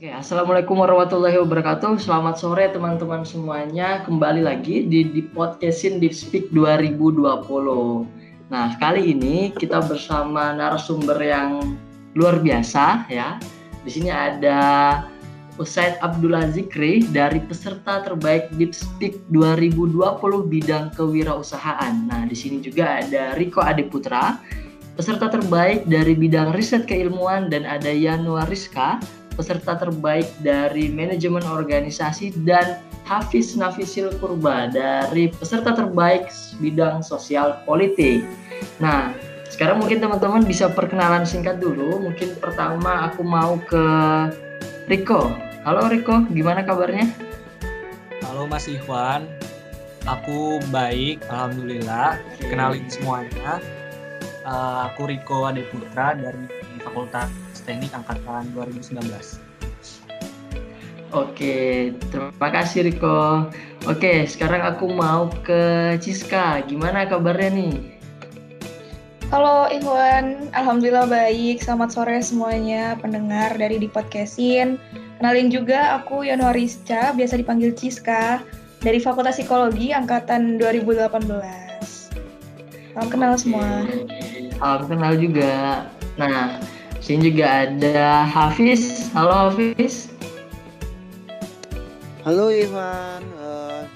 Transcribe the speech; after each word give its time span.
Oke, 0.00 0.08
assalamualaikum 0.16 0.80
warahmatullahi 0.80 1.36
wabarakatuh. 1.44 2.00
Selamat 2.00 2.40
sore 2.40 2.72
teman-teman 2.72 3.20
semuanya. 3.20 4.00
Kembali 4.08 4.40
lagi 4.40 4.88
di 4.88 5.04
di 5.04 5.20
podcastin 5.20 6.00
Deep 6.00 6.16
Speak 6.16 6.48
2020. 6.56 7.20
Nah, 8.48 8.80
kali 8.80 9.12
ini 9.12 9.52
kita 9.52 9.84
bersama 9.84 10.56
narasumber 10.56 11.20
yang 11.20 11.76
luar 12.16 12.40
biasa 12.40 13.12
ya. 13.12 13.36
Di 13.84 13.92
sini 13.92 14.08
ada 14.08 14.58
Usaid 15.60 16.00
Abdullah 16.00 16.48
Zikri 16.48 17.04
dari 17.12 17.44
peserta 17.44 18.00
terbaik 18.00 18.48
Deep 18.56 18.72
Speak 18.72 19.20
2020 19.28 20.00
bidang 20.48 20.96
kewirausahaan. 20.96 22.08
Nah, 22.08 22.24
di 22.24 22.32
sini 22.32 22.64
juga 22.64 23.04
ada 23.04 23.36
Riko 23.36 23.60
Adeputra, 23.60 24.40
peserta 24.96 25.28
terbaik 25.28 25.84
dari 25.84 26.16
bidang 26.16 26.56
riset 26.56 26.88
keilmuan 26.88 27.52
dan 27.52 27.68
ada 27.68 27.92
Yanuar 27.92 28.48
Rizka, 28.48 28.96
peserta 29.40 29.72
terbaik 29.80 30.28
dari 30.44 30.92
manajemen 30.92 31.40
organisasi 31.48 32.36
dan 32.44 32.76
Hafiz 33.08 33.56
Nafisil 33.56 34.12
Kurba 34.20 34.68
dari 34.68 35.32
peserta 35.32 35.72
terbaik 35.72 36.28
bidang 36.60 37.00
sosial 37.00 37.64
politik. 37.64 38.20
Nah, 38.84 39.16
sekarang 39.48 39.80
mungkin 39.80 40.04
teman-teman 40.04 40.44
bisa 40.44 40.68
perkenalan 40.68 41.24
singkat 41.24 41.56
dulu. 41.56 42.04
Mungkin 42.04 42.36
pertama 42.36 43.08
aku 43.08 43.24
mau 43.24 43.56
ke 43.64 43.84
Riko. 44.92 45.32
Halo 45.64 45.88
Riko, 45.88 46.28
gimana 46.36 46.60
kabarnya? 46.60 47.08
Halo 48.28 48.44
Mas 48.44 48.68
Ikhwan, 48.68 49.24
aku 50.04 50.60
baik, 50.68 51.24
alhamdulillah. 51.32 52.20
Kenalin 52.44 52.84
semuanya. 52.92 53.56
Uh, 54.44 54.92
aku 54.92 55.08
Riko 55.08 55.48
Adeputra 55.48 56.12
dari 56.12 56.44
Fakultas 56.84 57.49
Teknik 57.64 57.92
Angkatan 57.92 58.52
2019. 58.52 59.00
Oke, 61.10 61.90
terima 62.14 62.48
kasih 62.54 62.86
Riko. 62.86 63.50
Oke, 63.90 64.30
sekarang 64.30 64.62
aku 64.62 64.86
mau 64.94 65.26
ke 65.42 65.96
Ciska. 65.98 66.62
Gimana 66.70 67.10
kabarnya 67.10 67.50
nih? 67.50 67.74
Halo 69.30 69.70
Ikhwan, 69.70 70.50
Alhamdulillah 70.54 71.06
baik. 71.06 71.62
Selamat 71.62 71.94
sore 71.94 72.18
semuanya 72.22 72.98
pendengar 72.98 73.54
dari 73.58 73.78
di 73.78 73.86
podcastin. 73.86 74.78
Kenalin 75.18 75.50
juga 75.50 75.98
aku 75.98 76.26
Yanuarisca, 76.26 77.14
biasa 77.14 77.38
dipanggil 77.38 77.74
Ciska, 77.74 78.42
dari 78.80 78.98
Fakultas 78.98 79.38
Psikologi 79.38 79.92
Angkatan 79.92 80.58
2018. 80.58 81.10
Salam 82.90 83.06
kenal 83.06 83.38
semua. 83.38 83.86
Salam 84.58 84.84
kenal 84.90 85.14
juga. 85.14 85.86
Nah, 86.18 86.58
sini 87.00 87.32
juga 87.32 87.66
ada 87.66 88.28
Hafiz. 88.28 89.08
Halo 89.16 89.50
Hafiz. 89.50 90.12
Halo 92.20 92.52
Ivan, 92.52 93.24
uh, 93.40 93.88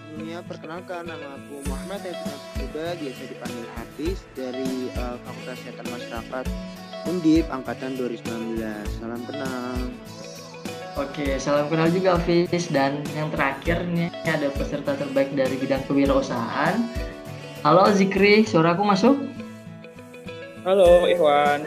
perkenalkan 0.48 1.04
nama 1.08 1.36
aku 1.36 1.60
Muhammad 1.68 2.00
Hafiz 2.04 2.40
Kuda, 2.56 2.96
biasa 2.96 3.22
dipanggil 3.28 3.66
Hafiz 3.76 4.18
dari 4.32 4.88
uh, 4.96 5.20
Fakultas 5.24 5.60
Kesehatan 5.60 5.86
Masyarakat 5.92 6.44
Undip 7.04 7.44
Angkatan 7.52 8.00
2019. 8.00 8.64
Salam 8.96 9.20
kenal. 9.28 9.76
Oke, 10.96 11.36
salam 11.36 11.68
kenal 11.68 11.92
juga 11.92 12.16
Hafiz 12.16 12.72
dan 12.72 13.04
yang 13.12 13.28
terakhir 13.28 13.84
nih 13.92 14.08
ada 14.24 14.48
peserta 14.56 14.96
terbaik 14.96 15.36
dari 15.36 15.60
bidang 15.60 15.84
kewirausahaan. 15.84 16.80
Halo 17.60 17.88
Zikri, 17.92 18.44
suaraku 18.48 18.82
masuk? 18.88 19.16
Halo 20.64 21.04
Iwan. 21.04 21.60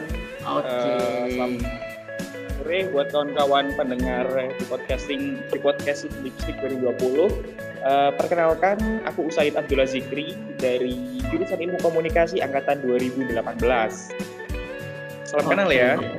Oke. 0.48 0.64
Okay. 0.64 0.96
Uh, 0.96 1.17
sore 1.28 2.88
buat 2.92 3.12
kawan-kawan 3.12 3.72
pendengar 3.76 4.28
di 4.56 4.64
podcasting 4.68 5.40
di 5.52 5.58
podcast 5.60 6.08
Lipstick 6.24 6.56
2020. 6.60 7.32
Uh, 7.78 8.10
perkenalkan, 8.18 9.00
aku 9.06 9.30
Usaid 9.30 9.54
Abdullah 9.54 9.86
Zikri 9.86 10.34
dari 10.58 11.20
jurusan 11.30 11.62
Ilmu 11.62 11.78
Komunikasi 11.80 12.42
angkatan 12.42 12.82
2018. 12.82 13.30
Salam 15.28 15.44
okay. 15.44 15.48
kenal 15.48 15.68
ya. 15.70 15.96
Oke, 15.96 16.16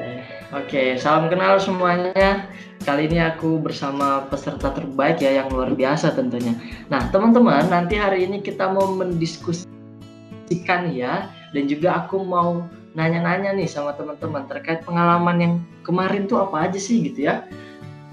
okay. 0.53 0.89
salam 0.97 1.27
kenal 1.27 1.57
semuanya. 1.57 2.47
Kali 2.87 3.11
ini 3.11 3.19
aku 3.19 3.59
bersama 3.59 4.25
peserta 4.31 4.71
terbaik 4.71 5.19
ya 5.19 5.43
yang 5.43 5.51
luar 5.51 5.75
biasa 5.75 6.15
tentunya. 6.15 6.55
Nah, 6.87 7.11
teman-teman, 7.11 7.67
nanti 7.67 7.99
hari 7.99 8.25
ini 8.25 8.39
kita 8.39 8.71
mau 8.71 8.87
mendiskusikan 8.95 10.89
ya 10.95 11.27
dan 11.51 11.63
juga 11.67 12.05
aku 12.05 12.23
mau 12.23 12.65
nanya-nanya 12.97 13.53
nih 13.53 13.69
sama 13.69 13.93
teman-teman 13.93 14.49
terkait 14.49 14.81
pengalaman 14.85 15.37
yang 15.37 15.53
kemarin 15.85 16.25
tuh 16.25 16.41
apa 16.41 16.69
aja 16.69 16.79
sih 16.81 17.05
gitu 17.05 17.29
ya. 17.29 17.45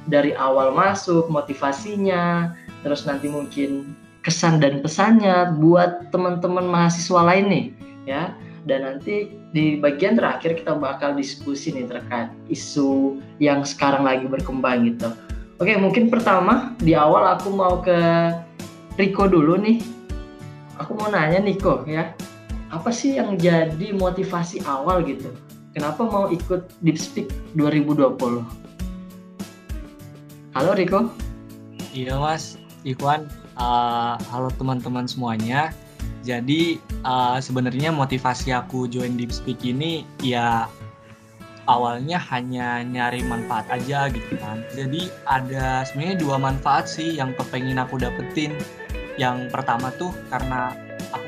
Dari 0.07 0.37
awal 0.37 0.71
masuk 0.77 1.27
motivasinya 1.33 2.55
terus 2.85 3.09
nanti 3.09 3.27
mungkin 3.27 3.97
kesan 4.23 4.63
dan 4.63 4.83
pesannya 4.83 5.57
buat 5.59 6.11
teman-teman 6.15 6.67
mahasiswa 6.69 7.21
lain 7.25 7.47
nih 7.49 7.65
ya. 8.07 8.23
Dan 8.67 8.83
nanti 8.83 9.31
di 9.55 9.79
bagian 9.79 10.19
terakhir 10.19 10.59
kita 10.59 10.75
bakal 10.75 11.15
diskusi 11.15 11.71
nih 11.71 11.87
terkait 11.87 12.35
isu 12.51 13.23
yang 13.39 13.63
sekarang 13.63 14.03
lagi 14.03 14.27
berkembang 14.27 14.91
gitu. 14.91 15.15
Oke 15.57 15.73
mungkin 15.79 16.13
pertama 16.13 16.77
di 16.83 16.93
awal 16.93 17.39
aku 17.39 17.49
mau 17.55 17.81
ke 17.81 17.97
Riko 18.99 19.31
dulu 19.31 19.57
nih. 19.57 19.81
Aku 20.77 20.93
mau 20.93 21.09
nanya 21.09 21.41
Niko 21.41 21.89
ya 21.89 22.13
apa 22.77 22.93
sih 22.93 23.17
yang 23.17 23.41
jadi 23.41 23.97
motivasi 23.97 24.61
awal 24.69 25.01
gitu? 25.09 25.33
Kenapa 25.73 26.05
mau 26.05 26.29
ikut 26.29 26.69
Deep 26.85 27.01
Speak 27.01 27.33
2020? 27.57 28.45
Halo 30.53 30.71
Riko. 30.77 31.09
Iya 31.97 32.21
Mas, 32.21 32.61
Ikhwan. 32.85 33.33
Uh, 33.57 34.21
halo 34.29 34.53
teman-teman 34.61 35.09
semuanya. 35.09 35.73
Jadi 36.21 36.77
uh, 37.09 37.41
sebenarnya 37.41 37.89
motivasi 37.97 38.53
aku 38.53 38.85
join 38.93 39.17
Deep 39.17 39.33
Speak 39.33 39.65
ini 39.65 40.05
ya 40.21 40.69
awalnya 41.65 42.21
hanya 42.29 42.85
nyari 42.85 43.25
manfaat 43.25 43.65
aja 43.73 44.13
gitu 44.13 44.37
kan. 44.37 44.61
Jadi 44.77 45.09
ada 45.25 45.81
sebenarnya 45.89 46.21
dua 46.21 46.37
manfaat 46.37 46.93
sih 46.93 47.17
yang 47.17 47.33
kepengen 47.41 47.81
aku 47.81 47.97
dapetin. 47.97 48.53
Yang 49.17 49.49
pertama 49.49 49.89
tuh 49.97 50.13
karena 50.29 50.77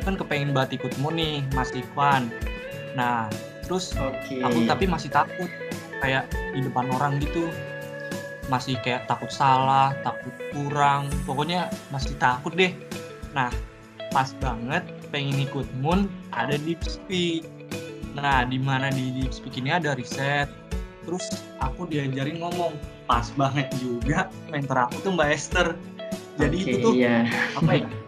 kan 0.08 0.16
kepengen 0.16 0.56
banget 0.56 0.80
ikutmu 0.80 1.12
nih 1.12 1.44
Mas 1.52 1.70
Ivan 1.76 2.32
nah 2.96 3.28
terus 3.68 3.92
okay. 4.00 4.40
aku 4.40 4.64
tapi 4.64 4.88
masih 4.88 5.12
takut 5.12 5.52
kayak 6.00 6.30
di 6.54 6.60
depan 6.64 6.86
orang 6.94 7.18
gitu. 7.22 7.50
Masih 8.48 8.80
kayak 8.80 9.04
takut 9.04 9.28
salah 9.28 9.92
takut 10.00 10.32
kurang. 10.56 11.12
Pokoknya 11.28 11.68
masih 11.92 12.16
takut 12.16 12.54
deh. 12.56 12.72
Nah 13.36 13.52
pas 14.08 14.32
banget 14.40 14.88
pengen 15.12 15.36
ikut 15.44 15.68
Moon 15.84 16.08
ada 16.32 16.56
Deep 16.56 16.80
Speak. 16.86 17.44
Nah 18.16 18.48
di 18.48 18.56
mana 18.56 18.88
di 18.88 19.12
Deep 19.12 19.36
Speak 19.36 19.60
ini 19.60 19.74
ada 19.76 19.92
riset. 19.92 20.48
Terus 21.04 21.44
aku 21.60 21.84
diajarin 21.84 22.40
ngomong. 22.40 22.72
Pas 23.04 23.28
banget 23.36 23.68
juga 23.80 24.28
mentor 24.48 24.88
aku 24.88 24.96
tuh 25.04 25.12
Mbak 25.12 25.28
Esther. 25.28 25.68
Jadi 26.40 26.56
okay, 26.56 26.72
itu 26.72 26.76
tuh 26.80 26.94
yeah. 26.96 27.26
apa 27.58 27.84
ya 27.84 27.88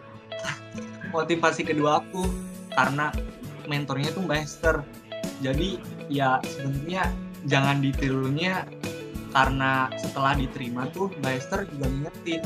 motivasi 1.10 1.66
kedua 1.66 2.02
aku 2.02 2.26
karena 2.74 3.10
mentornya 3.66 4.10
tuh 4.14 4.22
Mbak 4.24 4.40
Esther 4.40 4.76
jadi 5.44 5.78
ya 6.10 6.38
sebenarnya 6.42 7.10
jangan 7.46 7.82
ditirunya 7.82 8.66
karena 9.30 9.86
setelah 9.98 10.34
diterima 10.34 10.90
tuh 10.90 11.10
Mbak 11.22 11.34
Esther 11.38 11.60
juga 11.70 11.86
ngingetin 11.86 12.42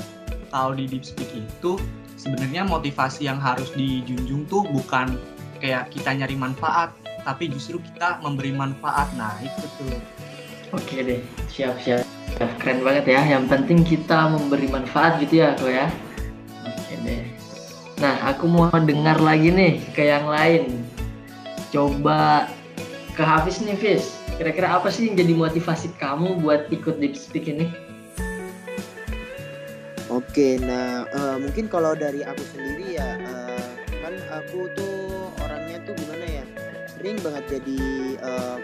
kalau 0.52 0.76
di 0.76 0.84
deep 0.88 1.04
speak 1.04 1.30
itu 1.32 1.80
sebenarnya 2.20 2.68
motivasi 2.68 3.26
yang 3.26 3.40
harus 3.40 3.72
dijunjung 3.72 4.44
tuh 4.48 4.64
bukan 4.68 5.16
kayak 5.58 5.88
kita 5.92 6.12
nyari 6.12 6.36
manfaat 6.36 6.92
tapi 7.24 7.48
justru 7.48 7.80
kita 7.80 8.20
memberi 8.20 8.52
manfaat 8.52 9.08
nah 9.16 9.32
itu 9.40 9.64
tuh 9.80 9.96
oke 10.76 10.96
deh 11.00 11.20
siap 11.48 11.76
siap. 11.80 12.04
Keren 12.34 12.82
banget 12.82 13.14
ya. 13.14 13.22
Yang 13.22 13.44
penting 13.46 13.86
kita 13.86 14.26
memberi 14.26 14.66
manfaat 14.66 15.22
gitu 15.22 15.38
ya 15.46 15.54
kok 15.54 15.70
ya 15.70 15.86
Nah, 18.04 18.20
aku 18.36 18.44
mau 18.44 18.68
dengar 18.68 19.16
lagi 19.16 19.48
nih 19.48 19.80
ke 19.96 20.12
yang 20.12 20.28
lain. 20.28 20.84
Coba 21.72 22.52
ke 23.16 23.24
Hafiz 23.24 23.64
nih, 23.64 23.80
Fis. 23.80 24.20
Kira-kira 24.36 24.76
apa 24.76 24.92
sih 24.92 25.08
yang 25.08 25.16
jadi 25.16 25.32
motivasi 25.32 25.88
kamu 25.96 26.36
buat 26.44 26.68
ikut 26.68 27.00
Deep 27.00 27.16
Speak 27.16 27.48
ini? 27.48 27.72
Oke, 30.12 30.60
nah 30.60 31.08
uh, 31.16 31.40
mungkin 31.40 31.64
kalau 31.64 31.96
dari 31.96 32.20
aku 32.20 32.44
sendiri 32.52 33.00
ya, 33.00 33.16
uh, 33.24 33.72
kan 33.88 34.14
aku 34.36 34.68
tuh 34.76 35.32
orangnya 35.40 35.80
tuh 35.88 35.96
gimana 35.96 36.28
ya, 36.28 36.44
sering 36.92 37.16
banget 37.24 37.56
jadi 37.56 37.80
uh, 38.20 38.58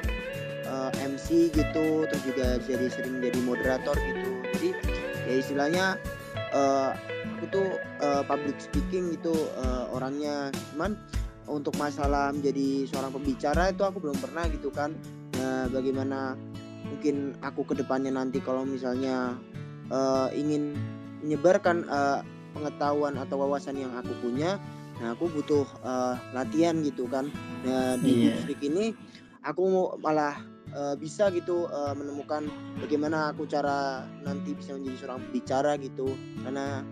uh, 0.69 0.91
MC 1.01 1.49
gitu, 1.49 2.05
terus 2.13 2.23
juga 2.29 2.61
jadi 2.69 2.93
sering 2.93 3.25
jadi 3.25 3.41
moderator 3.49 3.97
gitu. 4.05 4.31
Jadi 4.53 4.69
ya 5.25 5.35
istilahnya 5.41 5.85
uh, 6.53 6.93
aku 7.41 7.49
tuh 7.49 7.69
uh, 8.05 8.21
public 8.29 8.61
speaking 8.61 9.17
itu 9.17 9.33
uh, 9.57 9.89
orangnya 9.97 10.53
cuman 10.77 10.93
untuk 11.49 11.73
masalah 11.81 12.29
menjadi 12.37 12.85
seorang 12.93 13.17
pembicara 13.17 13.73
itu 13.73 13.81
aku 13.81 13.97
belum 13.97 14.21
pernah 14.21 14.45
gitu 14.53 14.69
kan 14.69 14.93
nah, 15.41 15.65
bagaimana 15.73 16.37
mungkin 16.85 17.33
aku 17.41 17.65
ke 17.65 17.81
depannya 17.81 18.13
nanti 18.13 18.45
kalau 18.45 18.69
misalnya 18.69 19.41
uh, 19.89 20.29
ingin 20.37 20.77
menyebarkan 21.25 21.89
uh, 21.89 22.21
pengetahuan 22.53 23.17
atau 23.17 23.41
wawasan 23.41 23.81
yang 23.81 23.97
aku 23.97 24.13
punya 24.21 24.61
nah 25.01 25.17
aku 25.17 25.33
butuh 25.33 25.65
uh, 25.81 26.21
latihan 26.37 26.77
gitu 26.85 27.09
kan 27.09 27.33
nah 27.65 27.97
di 28.05 28.29
yeah. 28.29 28.37
Iya. 28.45 28.61
ini 28.69 28.85
aku 29.41 29.97
malah 29.97 30.37
uh, 30.77 30.93
bisa 30.93 31.33
gitu 31.33 31.65
uh, 31.73 31.97
menemukan 31.97 32.53
bagaimana 32.85 33.33
aku 33.33 33.49
cara 33.49 34.05
nanti 34.21 34.53
bisa 34.53 34.77
menjadi 34.77 34.97
seorang 35.01 35.21
bicara 35.33 35.81
gitu 35.81 36.13
karena 36.45 36.85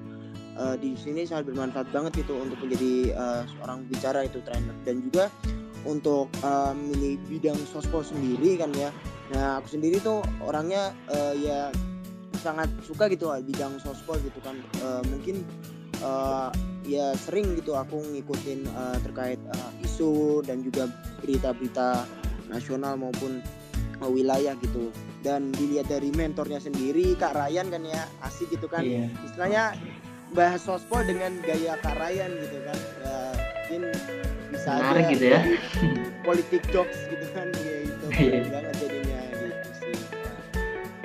uh, 0.58 0.76
di 0.76 0.98
sini 0.98 1.24
sangat 1.24 1.54
bermanfaat 1.54 1.88
banget 1.94 2.26
gitu 2.26 2.36
untuk 2.36 2.58
menjadi 2.60 3.14
uh, 3.14 3.42
seorang 3.56 3.86
bicara 3.86 4.26
itu 4.26 4.42
trainer. 4.42 4.74
Dan 4.82 5.06
juga 5.06 5.30
untuk 5.86 6.28
uh, 6.42 6.74
milih 6.74 7.16
bidang 7.30 7.56
sospol 7.70 8.02
sendiri 8.02 8.58
kan 8.58 8.74
ya. 8.74 8.90
Nah 9.30 9.62
aku 9.62 9.78
sendiri 9.78 10.02
tuh 10.02 10.20
orangnya 10.42 10.92
uh, 11.14 11.32
ya 11.38 11.70
sangat 12.42 12.70
suka 12.82 13.06
gitu 13.10 13.30
bidang 13.46 13.78
sospol 13.78 14.18
gitu 14.20 14.38
kan. 14.42 14.58
Uh, 14.82 15.02
mungkin 15.06 15.46
uh, 16.02 16.50
ya 16.82 17.14
sering 17.14 17.54
gitu 17.54 17.78
aku 17.78 18.00
ngikutin 18.00 18.66
uh, 18.74 18.98
terkait 19.04 19.38
uh, 19.54 19.70
isu 19.84 20.42
dan 20.42 20.64
juga 20.64 20.90
berita-berita 21.22 22.08
nasional 22.48 22.96
maupun 22.96 23.44
uh, 24.02 24.10
wilayah 24.10 24.58
gitu. 24.58 24.90
Dan 25.18 25.50
dilihat 25.50 25.90
dari 25.90 26.14
mentornya 26.14 26.62
sendiri 26.62 27.18
Kak 27.18 27.34
Ryan 27.34 27.74
kan 27.74 27.82
ya 27.82 28.06
asik 28.22 28.54
gitu 28.54 28.70
kan. 28.70 28.86
Yeah. 28.86 29.10
istilahnya 29.26 29.64
bahas 30.32 30.60
sospol 30.60 31.00
dengan 31.04 31.32
gaya 31.40 31.76
Kak 31.80 31.96
Ryan 31.96 32.30
gitu 32.36 32.58
kan 32.64 32.78
ya, 32.78 33.16
mungkin 33.68 33.82
bisa 34.52 34.70
Menarik 34.76 35.04
aja 35.04 35.12
gitu 35.12 35.24
ya 35.24 35.40
politik 36.26 36.62
jokes 36.72 36.98
gitu 37.08 37.26
kan 37.32 37.46
ya 37.64 37.74
itu 37.84 38.04
yeah. 38.16 38.44
banget 38.52 38.74
jadinya 38.76 39.20
gitu 39.32 39.70
sih 39.76 39.96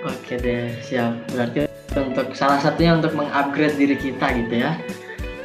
oke 0.03 0.33
deh 0.43 0.67
siap 0.83 1.13
berarti 1.31 1.59
untuk 1.93 2.27
salah 2.35 2.59
satunya 2.59 2.97
untuk 2.97 3.13
mengupgrade 3.15 3.77
diri 3.79 3.95
kita 3.95 4.25
gitu 4.43 4.55
ya 4.63 4.75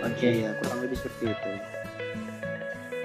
oke 0.03 0.15
okay. 0.15 0.47
ya 0.47 0.51
kurang 0.63 0.79
lebih 0.87 0.99
seperti 0.99 1.35
itu 1.35 1.53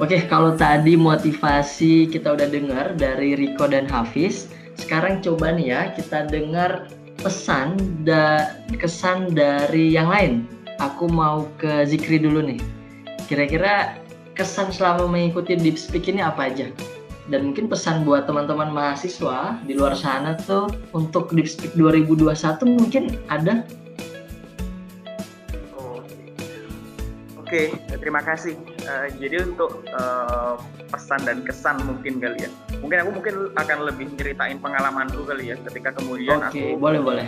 Oke, 0.01 0.25
kalau 0.25 0.57
tadi 0.57 0.97
motivasi 0.97 2.09
kita 2.09 2.33
udah 2.33 2.49
dengar 2.49 2.97
dari 2.97 3.37
Riko 3.37 3.69
dan 3.69 3.85
Hafiz, 3.85 4.49
sekarang 4.81 5.21
coba 5.21 5.53
nih 5.53 5.69
ya 5.69 5.81
kita 5.93 6.25
dengar 6.33 6.89
pesan 7.21 7.77
dan 8.01 8.57
kesan 8.73 9.37
dari 9.37 9.93
yang 9.93 10.09
lain. 10.09 10.49
Aku 10.81 11.05
mau 11.11 11.45
ke 11.61 11.85
Zikri 11.85 12.17
dulu 12.17 12.41
nih. 12.41 12.59
Kira-kira 13.29 13.97
kesan 14.33 14.73
selama 14.73 15.05
mengikuti 15.05 15.53
Deep 15.53 15.77
Speak 15.77 16.09
ini 16.09 16.25
apa 16.25 16.49
aja? 16.49 16.69
Dan 17.29 17.51
mungkin 17.51 17.71
pesan 17.71 18.03
buat 18.03 18.27
teman-teman 18.27 18.73
mahasiswa 18.73 19.55
di 19.63 19.77
luar 19.77 19.95
sana 19.95 20.35
tuh 20.43 20.67
untuk 20.91 21.31
Deep 21.31 21.47
Speak 21.47 21.71
2021 21.77 22.33
mungkin 22.67 23.03
ada 23.29 23.63
Oke, 27.53 27.69
terima 28.01 28.17
kasih. 28.25 28.57
Uh, 28.81 29.13
jadi 29.21 29.45
untuk 29.45 29.85
uh, 29.93 30.57
pesan 30.89 31.21
dan 31.21 31.45
kesan 31.45 31.85
mungkin 31.85 32.17
kali 32.17 32.49
ya. 32.49 32.51
Mungkin 32.81 32.97
aku 33.05 33.11
mungkin 33.13 33.35
akan 33.53 33.77
lebih 33.93 34.09
ceritain 34.17 34.57
pengalamanku 34.57 35.21
kali 35.21 35.53
ya 35.53 35.55
ketika 35.69 35.93
kemudian 35.93 36.41
Oke, 36.49 36.73
aku 36.73 36.81
boleh 36.81 36.97
boleh. 36.97 37.27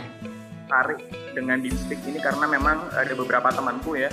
Tarik 0.66 1.25
dengan 1.36 1.60
Dimstik 1.60 2.00
ini 2.08 2.18
karena 2.24 2.48
memang 2.48 2.88
ada 2.96 3.12
beberapa 3.12 3.52
temanku 3.52 4.00
ya 4.00 4.08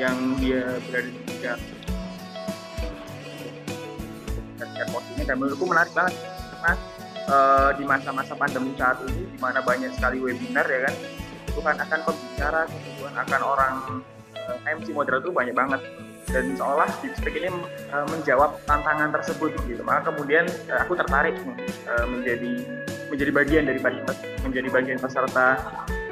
yang 0.00 0.40
dia 0.40 0.80
berada 0.88 1.12
di 1.12 1.22
tiga 1.28 1.54
ini 5.22 5.30
dan 5.30 5.36
menurutku 5.38 5.68
menarik 5.70 5.92
banget 5.94 6.14
karena 6.50 6.72
uh, 7.30 7.70
di 7.78 7.84
masa-masa 7.86 8.34
pandemi 8.34 8.74
saat 8.74 8.98
ini 9.06 9.30
di 9.30 9.38
mana 9.38 9.62
banyak 9.62 9.94
sekali 9.94 10.18
webinar 10.18 10.66
ya 10.66 10.90
kan? 10.90 10.94
Itu 11.46 11.60
kan 11.62 11.76
akan 11.78 12.00
pembicara 12.02 12.60
kemudian 12.66 13.14
akan 13.14 13.40
orang 13.44 13.74
uh, 14.34 14.58
eh, 14.66 14.74
MC 14.74 14.90
moderator 14.90 15.30
itu 15.30 15.32
banyak 15.34 15.54
banget. 15.54 15.80
Dan 16.32 16.56
seolah 16.56 16.88
Deepspeak 17.02 17.34
ini 17.38 17.50
uh, 17.92 18.06
menjawab 18.08 18.56
tantangan 18.64 19.12
tersebut 19.14 19.52
gitu. 19.68 19.82
Maka 19.84 20.10
kemudian 20.10 20.48
uh, 20.70 20.78
aku 20.82 20.96
tertarik 20.96 21.36
uh, 21.86 22.06
menjadi 22.08 22.52
menjadi 23.12 23.30
bagian 23.30 23.64
dari 23.68 23.80
menjadi 24.40 24.68
bagian 24.72 24.98
peserta 24.98 25.60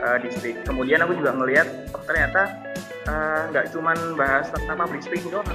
uh, 0.03 0.17
Deepspeak 0.21 0.65
kemudian 0.67 1.05
aku 1.05 1.17
juga 1.17 1.33
melihat 1.37 1.69
oh, 1.93 2.03
ternyata 2.05 2.57
nggak 3.51 3.67
uh, 3.67 3.71
cuman 3.73 3.97
bahas 4.15 4.47
tentang 4.53 4.77
public 4.77 5.03
speaking 5.03 5.33
doang 5.33 5.49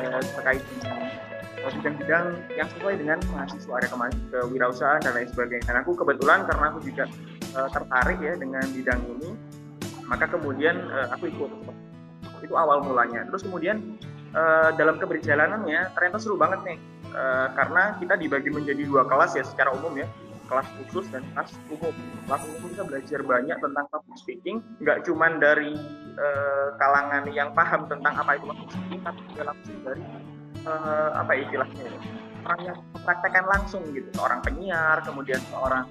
uh, 0.00 0.22
terkait 0.38 0.62
bidang-bidang 1.74 2.26
yang 2.54 2.68
sesuai 2.70 2.94
dengan 3.00 3.18
mahasiswa 3.34 3.74
ada 3.74 3.88
kemarin 3.90 4.14
kewirausahaan 4.30 5.00
dan 5.02 5.12
lain 5.18 5.28
sebagainya. 5.30 5.64
Dan 5.66 5.76
aku 5.82 5.98
kebetulan 5.98 6.46
karena 6.46 6.64
aku 6.70 6.78
juga 6.86 7.04
uh, 7.58 7.68
tertarik 7.70 8.18
ya 8.22 8.34
dengan 8.38 8.64
bidang 8.70 9.00
ini, 9.18 9.30
maka 10.06 10.30
kemudian 10.30 10.78
uh, 10.90 11.10
aku 11.10 11.26
ikut. 11.30 11.50
Itu 12.44 12.54
awal 12.54 12.84
mulanya. 12.86 13.26
Terus 13.26 13.42
kemudian 13.42 13.98
uh, 14.36 14.70
dalam 14.76 15.00
keberjalanannya 15.00 15.96
ternyata 15.96 16.16
seru 16.20 16.36
banget 16.38 16.60
nih 16.62 16.78
uh, 17.16 17.48
karena 17.56 17.96
kita 17.98 18.14
dibagi 18.20 18.50
menjadi 18.52 18.82
dua 18.86 19.02
kelas 19.08 19.34
ya 19.34 19.42
secara 19.42 19.72
umum 19.74 19.96
ya 19.96 20.06
kelas 20.46 20.68
khusus 20.78 21.06
dan 21.12 21.22
kelas 21.34 21.50
umum 21.70 21.94
kelas 22.26 22.42
umum 22.46 22.68
kita 22.72 22.84
belajar 22.86 23.20
banyak 23.22 23.58
tentang 23.58 23.86
public 23.90 24.16
speaking 24.18 24.56
nggak 24.82 24.98
cuman 25.06 25.38
dari 25.38 25.74
uh, 26.16 26.68
kalangan 26.78 27.24
yang 27.30 27.50
paham 27.52 27.86
tentang 27.86 28.14
apa 28.14 28.38
itu 28.38 28.44
public 28.48 28.70
speaking 28.70 29.00
tapi 29.02 29.20
juga 29.30 29.42
langsung 29.52 29.76
dari 29.82 30.04
uh, 30.66 31.10
apa 31.18 31.30
ya 31.34 31.40
istilahnya 31.50 31.84
ya, 31.84 31.98
orang 32.46 32.60
yang 32.62 32.78
mempraktekkan 32.94 33.44
langsung 33.50 33.82
gitu 33.90 34.08
seorang 34.14 34.40
penyiar 34.42 34.96
kemudian 35.02 35.40
seorang 35.50 35.84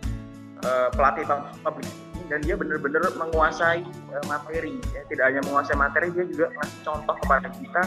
uh, 0.64 0.90
pelatih 0.96 1.26
public 1.62 1.88
dan 2.26 2.42
dia 2.42 2.58
benar-benar 2.58 3.06
menguasai 3.22 3.86
uh, 3.86 4.24
materi 4.26 4.82
ya. 4.96 5.02
tidak 5.12 5.26
hanya 5.30 5.42
menguasai 5.46 5.78
materi 5.78 6.08
dia 6.16 6.26
juga 6.26 6.50
ngasih 6.58 6.80
contoh 6.82 7.16
kepada 7.22 7.48
kita 7.54 7.84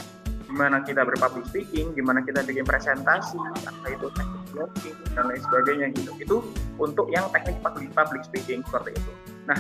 gimana 0.48 0.80
kita 0.80 1.04
berpublic 1.04 1.44
speaking, 1.52 1.92
gimana 1.92 2.24
kita 2.24 2.40
bikin 2.40 2.64
presentasi, 2.64 3.36
apa 3.68 3.86
itu 3.92 4.08
teknik 4.16 4.37
blogging 4.52 4.96
dan 5.14 5.24
lain 5.28 5.42
sebagainya 5.42 5.86
gitu. 5.94 6.10
Itu 6.18 6.36
untuk 6.80 7.08
yang 7.12 7.28
teknik 7.30 7.58
public, 7.60 7.90
public 7.92 8.22
speaking 8.24 8.60
seperti 8.66 8.96
itu. 8.96 9.12
Nah, 9.46 9.58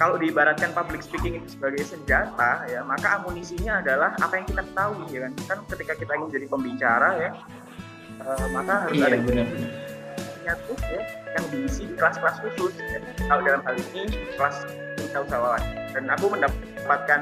kalau 0.00 0.16
diibaratkan 0.16 0.72
public 0.72 1.04
speaking 1.04 1.38
itu 1.38 1.60
sebagai 1.60 1.84
senjata 1.84 2.64
ya, 2.66 2.80
maka 2.82 3.20
amunisinya 3.20 3.84
adalah 3.84 4.16
apa 4.16 4.40
yang 4.40 4.46
kita 4.48 4.62
ketahui 4.64 5.06
ya 5.12 5.20
kan. 5.28 5.32
Kan 5.44 5.58
ketika 5.76 5.92
kita 5.98 6.12
ingin 6.16 6.30
jadi 6.40 6.46
pembicara 6.48 7.08
ya, 7.20 7.30
uh, 8.24 8.46
maka 8.52 8.88
harus 8.88 8.96
iya, 8.96 9.06
ada 9.12 9.18
benar 9.20 9.46
tuh 10.66 10.78
ya 10.90 11.02
yang 11.38 11.46
diisi 11.54 11.86
di 11.86 11.94
kelas-kelas 11.94 12.42
khusus 12.42 12.74
ya. 12.80 12.98
kalau 13.30 13.42
dalam 13.44 13.62
hal 13.62 13.76
ini 13.78 14.18
kelas 14.34 14.66
usahawan 14.98 15.62
dan 15.94 16.04
aku 16.10 16.26
mendapatkan 16.30 17.20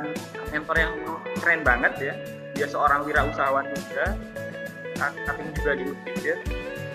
mentor 0.52 0.76
yang 0.76 0.92
keren 1.40 1.60
banget 1.64 1.92
ya 2.00 2.14
dia 2.56 2.66
seorang 2.68 3.04
wirausahawan 3.04 3.68
juga 3.68 4.16
tapi 4.98 5.40
juga 5.54 5.72
di 5.78 5.84
UPI 5.92 6.14
ya 6.24 6.36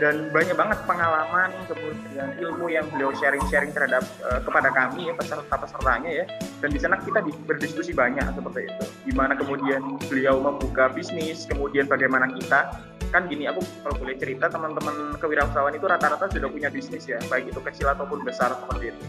dan 0.01 0.33
banyak 0.33 0.55
banget 0.57 0.79
pengalaman 0.89 1.49
kemudian 1.69 2.27
ilmu 2.41 2.65
yang 2.69 2.85
beliau 2.89 3.13
sharing-sharing 3.13 3.69
terhadap 3.69 4.01
uh, 4.25 4.41
kepada 4.41 4.73
kami 4.73 5.09
ya 5.09 5.13
peserta-pesertanya 5.13 6.09
ya. 6.09 6.25
Dan 6.61 6.69
di 6.73 6.79
sana 6.81 6.97
kita 6.97 7.21
berdiskusi 7.45 7.93
banyak 7.93 8.25
seperti 8.33 8.69
itu. 8.69 8.85
Gimana 9.11 9.37
kemudian 9.37 10.01
beliau 10.09 10.41
membuka 10.41 10.89
bisnis 10.89 11.45
kemudian 11.45 11.85
bagaimana 11.85 12.31
kita. 12.33 12.73
Kan 13.13 13.29
gini 13.29 13.45
aku 13.45 13.61
kalau 13.85 13.95
boleh 14.01 14.17
cerita 14.17 14.49
teman-teman 14.49 15.21
kewirausahaan 15.21 15.75
itu 15.77 15.85
rata-rata 15.85 16.25
sudah 16.33 16.49
punya 16.49 16.73
bisnis 16.73 17.05
ya 17.05 17.21
baik 17.29 17.53
itu 17.53 17.61
kecil 17.61 17.93
ataupun 17.93 18.25
besar 18.25 18.49
seperti 18.57 18.89
itu. 18.89 19.03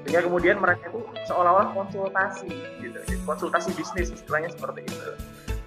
Sehingga 0.00 0.24
kemudian 0.24 0.56
mereka 0.56 0.88
itu 0.88 1.04
seolah-olah 1.28 1.76
konsultasi 1.76 2.48
gitu 2.80 2.98
konsultasi 3.28 3.76
bisnis 3.76 4.08
istilahnya 4.10 4.48
seperti 4.48 4.88
itu. 4.88 5.12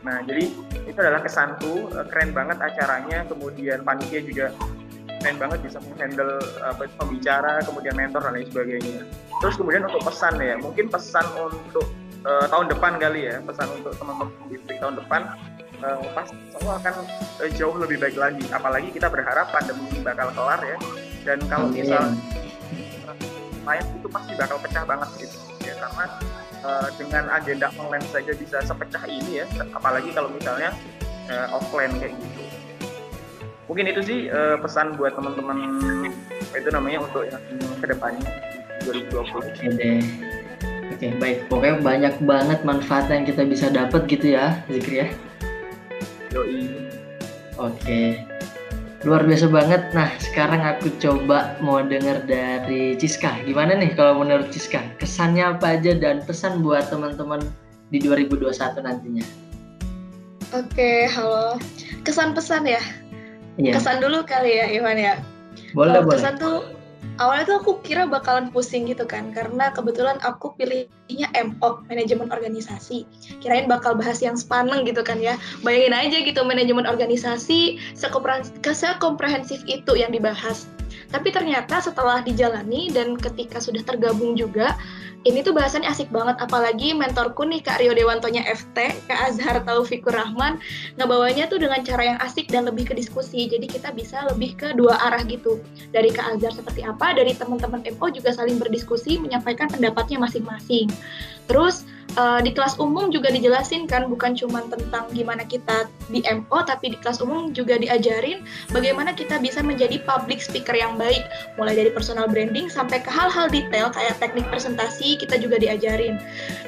Nah 0.01 0.25
jadi 0.25 0.50
itu 0.84 0.98
adalah 1.00 1.22
kesanku 1.24 1.90
eh, 1.96 2.06
keren 2.12 2.36
banget 2.36 2.58
acaranya 2.60 3.24
kemudian 3.28 3.82
panitia 3.82 4.22
juga 4.24 4.48
keren 5.24 5.40
banget 5.40 5.60
bisa 5.63 5.80
menghandle 5.80 6.36
apa 6.60 6.84
pembicara 7.00 7.63
kemudian 7.63 7.96
mentor 7.96 8.22
dan 8.28 8.36
lain 8.36 8.48
sebagainya. 8.52 9.02
Terus 9.40 9.56
kemudian 9.56 9.88
untuk 9.88 10.04
pesan 10.04 10.36
ya 10.36 10.56
mungkin 10.60 10.92
pesan 10.92 11.24
untuk 11.40 11.88
uh, 12.28 12.46
tahun 12.52 12.68
depan 12.75 13.00
kali 13.00 13.32
ya 13.32 13.40
pesan 13.40 13.72
untuk 13.72 13.96
teman-teman 13.96 14.36
di 14.52 14.75
tahun 14.75 15.00
depan 15.00 15.22
uh, 15.80 16.04
pas 16.12 16.28
semua 16.28 16.75
akan 16.75 16.94
uh, 17.40 17.50
jauh 17.56 17.75
lebih 17.80 18.04
baik 18.04 18.20
lagi. 18.20 18.44
Apalagi 18.52 18.92
kita 18.92 19.08
berharap 19.08 19.48
pandemi 19.48 19.88
ini 19.96 20.04
bakal 20.04 20.28
kelar 20.36 20.60
ya 20.60 20.78
dan 21.24 21.40
kalau 21.48 21.72
misal 21.72 22.04
lain 23.63 23.86
itu 23.96 24.08
pasti 24.12 24.36
bakal 24.36 24.60
pecah 24.60 24.84
banget 24.84 25.10
gitu. 25.24 25.38
Ya 25.63 25.80
karena 25.80 26.06
uh, 26.63 26.89
dengan 26.96 27.29
agenda 27.29 27.70
online 27.77 28.08
saja 28.10 28.32
bisa 28.34 28.63
sepecah 28.63 29.03
ini 29.05 29.43
ya. 29.43 29.46
Apalagi 29.75 30.10
kalau 30.15 30.32
misalnya 30.32 30.72
uh, 31.29 31.48
offline 31.55 31.93
kayak 32.00 32.15
gitu. 32.17 32.41
Mungkin 33.67 33.86
itu 33.88 34.01
sih 34.03 34.20
uh, 34.27 34.60
pesan 34.60 35.00
buat 35.00 35.15
teman-teman 35.15 35.58
itu 36.53 36.70
namanya 36.70 37.00
untuk 37.03 37.25
yang 37.25 37.41
ke 37.79 37.86
depannya 37.88 38.27
2020 38.84 39.39
oke 39.39 39.65
deh. 39.79 40.01
Oke 40.93 41.08
baik. 41.17 41.38
Pokoknya 41.48 41.75
banyak 41.79 42.15
banget 42.24 42.60
manfaat 42.67 43.08
yang 43.08 43.24
kita 43.24 43.48
bisa 43.48 43.72
dapat 43.72 44.05
gitu 44.08 44.36
ya 44.36 44.60
Zikri 44.67 45.03
ya. 45.03 45.08
Yoi. 46.34 46.89
Oke. 47.62 48.33
Luar 49.03 49.27
biasa 49.27 49.51
banget. 49.51 49.91
Nah, 49.91 50.07
sekarang 50.19 50.63
aku 50.63 50.88
coba 51.03 51.60
mau 51.60 51.83
dengar 51.83 52.24
dari 52.24 52.95
Ciska. 52.95 53.43
Gimana 53.43 53.75
nih 53.75 53.91
kalau 54.00 54.24
menurut 54.24 54.48
Ciska? 54.55 54.79
Kesannya 55.00 55.55
apa 55.60 55.75
aja 55.75 55.91
dan 55.95 56.24
pesan 56.24 56.63
buat 56.63 56.88
teman-teman 56.88 57.43
di 57.91 58.00
2021 58.00 58.79
nantinya? 58.79 59.25
Oke, 60.55 61.12
halo. 61.12 61.60
Kesan 62.07 62.31
pesan 62.31 62.63
ya? 62.63 62.79
Iya. 63.60 63.75
Kesan 63.75 64.00
dulu 64.00 64.24
kali 64.24 64.55
ya, 64.55 64.65
Iwan 64.72 64.95
ya. 64.95 65.19
Boleh, 65.75 66.00
Kalau 66.00 66.01
boleh. 66.07 66.15
kesan 66.17 66.36
tuh 66.39 66.57
awalnya 67.22 67.46
tuh 67.50 67.58
aku 67.62 67.72
kira 67.86 68.10
bakalan 68.10 68.50
pusing 68.50 68.89
gitu 68.89 69.05
kan 69.05 69.34
karena 69.34 69.70
kebetulan 69.74 70.17
aku 70.25 70.53
pilihnya 70.58 71.29
MO 71.38 71.84
manajemen 71.89 72.29
organisasi. 72.34 73.05
Kirain 73.41 73.70
bakal 73.70 73.98
bahas 73.98 74.22
yang 74.24 74.38
sepaneng 74.38 74.86
gitu 74.88 75.01
kan 75.05 75.20
ya. 75.22 75.38
Bayangin 75.62 75.93
aja 75.93 76.17
gitu 76.24 76.41
manajemen 76.46 76.86
organisasi 76.86 77.77
sekomprehensif 77.98 79.60
itu 79.65 79.93
yang 79.98 80.13
dibahas 80.13 80.70
tapi 81.13 81.29
ternyata 81.29 81.77
setelah 81.77 82.25
dijalani 82.25 82.89
dan 82.89 83.13
ketika 83.13 83.62
sudah 83.62 83.86
tergabung 83.86 84.34
juga 84.34 84.74
ini 85.24 85.39
tuh 85.39 85.55
bahasannya 85.55 85.88
asik 85.88 86.12
banget. 86.12 86.36
Apalagi 86.43 86.91
mentorku 86.91 87.48
nih 87.48 87.63
Kak 87.63 87.79
Rio 87.79 87.96
Dewantonya 87.96 88.43
FT 88.43 89.08
Kak 89.08 89.20
Azhar 89.32 89.55
Taufikur 89.63 90.12
Rahman 90.12 90.60
ngebawanya 91.00 91.48
tuh 91.48 91.63
dengan 91.63 91.79
cara 91.79 92.03
yang 92.15 92.20
asik 92.20 92.51
dan 92.51 92.67
lebih 92.67 92.91
ke 92.91 92.93
diskusi. 92.98 93.48
Jadi 93.48 93.72
kita 93.72 93.96
bisa 93.96 94.27
lebih 94.27 94.60
ke 94.60 94.75
dua 94.75 95.00
arah 95.00 95.24
gitu. 95.24 95.63
Dari 95.96 96.12
Kak 96.12 96.36
Azhar 96.36 96.51
seperti 96.51 96.84
apa 96.84 97.15
dari 97.15 97.32
teman-teman 97.32 97.88
MO 97.96 98.08
juga 98.12 98.36
saling 98.36 98.60
berdiskusi 98.60 99.15
menyampaikan 99.22 99.72
pendapatnya 99.72 100.20
masing-masing. 100.20 100.91
Terus 101.48 101.88
uh, 102.17 102.39
di 102.41 102.51
kelas 102.53 102.77
umum 102.77 103.10
juga 103.10 103.29
dijelasin 103.34 103.89
kan 103.89 104.08
bukan 104.10 104.38
cuma 104.38 104.65
tentang 104.70 105.10
gimana 105.12 105.43
kita 105.46 105.89
di 106.10 106.22
MO 106.29 106.60
tapi 106.65 106.93
di 106.93 106.98
kelas 107.00 107.22
umum 107.22 107.51
juga 107.51 107.77
diajarin 107.77 108.46
bagaimana 108.70 109.13
kita 109.13 109.41
bisa 109.41 109.62
menjadi 109.65 110.01
public 110.05 110.39
speaker 110.41 110.75
yang 110.75 110.96
baik. 110.98 111.25
Mulai 111.58 111.86
dari 111.86 111.91
personal 111.93 112.29
branding 112.29 112.70
sampai 112.70 113.01
ke 113.01 113.10
hal-hal 113.10 113.50
detail 113.50 113.89
kayak 113.93 114.17
teknik 114.22 114.46
presentasi 114.50 115.17
kita 115.17 115.39
juga 115.39 115.58
diajarin. 115.60 116.17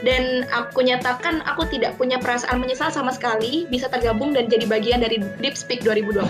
Dan 0.01 0.45
aku 0.53 0.85
nyatakan 0.85 1.45
aku 1.45 1.67
tidak 1.69 1.97
punya 1.97 2.17
perasaan 2.21 2.61
menyesal 2.61 2.89
sama 2.89 3.13
sekali 3.13 3.69
bisa 3.69 3.89
tergabung 3.89 4.33
dan 4.33 4.49
jadi 4.49 4.65
bagian 4.65 5.01
dari 5.01 5.21
Deep 5.41 5.57
Speak 5.57 5.81
2020 5.85 6.25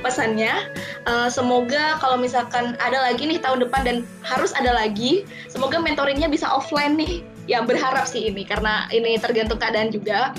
pesannya 0.00 0.72
uh, 1.04 1.28
semoga 1.28 2.00
kalau 2.00 2.16
misalkan 2.16 2.72
ada 2.80 3.04
lagi 3.04 3.28
nih 3.28 3.36
tahun 3.36 3.68
depan 3.68 3.84
dan 3.84 3.96
harus 4.24 4.50
ada 4.56 4.72
lagi 4.72 5.28
semoga 5.52 5.76
mentoringnya 5.76 6.26
bisa 6.26 6.48
offline 6.48 6.96
nih 6.96 7.20
ya 7.50 7.66
berharap 7.66 8.06
sih 8.06 8.30
ini 8.30 8.46
karena 8.46 8.86
ini 8.94 9.18
tergantung 9.18 9.58
keadaan 9.58 9.90
juga 9.90 10.30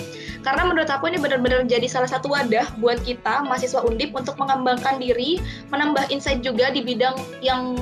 karena 0.47 0.63
menurut 0.63 0.87
aku 0.87 1.11
ini 1.11 1.19
benar-benar 1.19 1.67
jadi 1.67 1.83
salah 1.91 2.07
satu 2.07 2.31
wadah 2.31 2.71
buat 2.79 3.03
kita 3.03 3.43
mahasiswa 3.43 3.83
undip 3.83 4.15
untuk 4.15 4.39
mengembangkan 4.39 4.95
diri 4.95 5.43
menambah 5.75 6.07
insight 6.07 6.39
juga 6.39 6.71
di 6.71 6.79
bidang 6.79 7.19
yang 7.43 7.75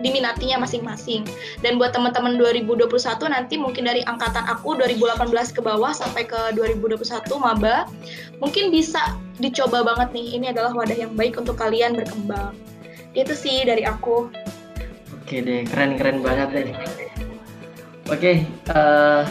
diminatinya 0.00 0.64
masing-masing. 0.64 1.28
Dan 1.60 1.76
buat 1.76 1.92
teman-teman 1.92 2.40
2021 2.40 2.88
nanti 3.28 3.60
mungkin 3.60 3.84
dari 3.84 4.00
angkatan 4.08 4.48
aku 4.48 4.72
2018 4.80 5.28
ke 5.52 5.60
bawah 5.60 5.92
sampai 5.92 6.24
ke 6.24 6.56
2021 6.56 7.04
maba, 7.36 7.84
mungkin 8.40 8.72
bisa 8.72 9.20
dicoba 9.36 9.84
banget 9.84 10.08
nih. 10.16 10.40
Ini 10.40 10.46
adalah 10.56 10.72
wadah 10.72 10.96
yang 10.96 11.12
baik 11.14 11.36
untuk 11.36 11.60
kalian 11.60 11.94
berkembang. 12.00 12.56
Itu 13.12 13.36
sih 13.36 13.60
dari 13.68 13.84
aku. 13.84 14.32
Oke 15.20 15.44
deh, 15.44 15.68
keren-keren 15.68 16.24
banget 16.24 16.48
deh. 16.72 16.76
Oke, 18.10 18.42
uh, 18.74 19.22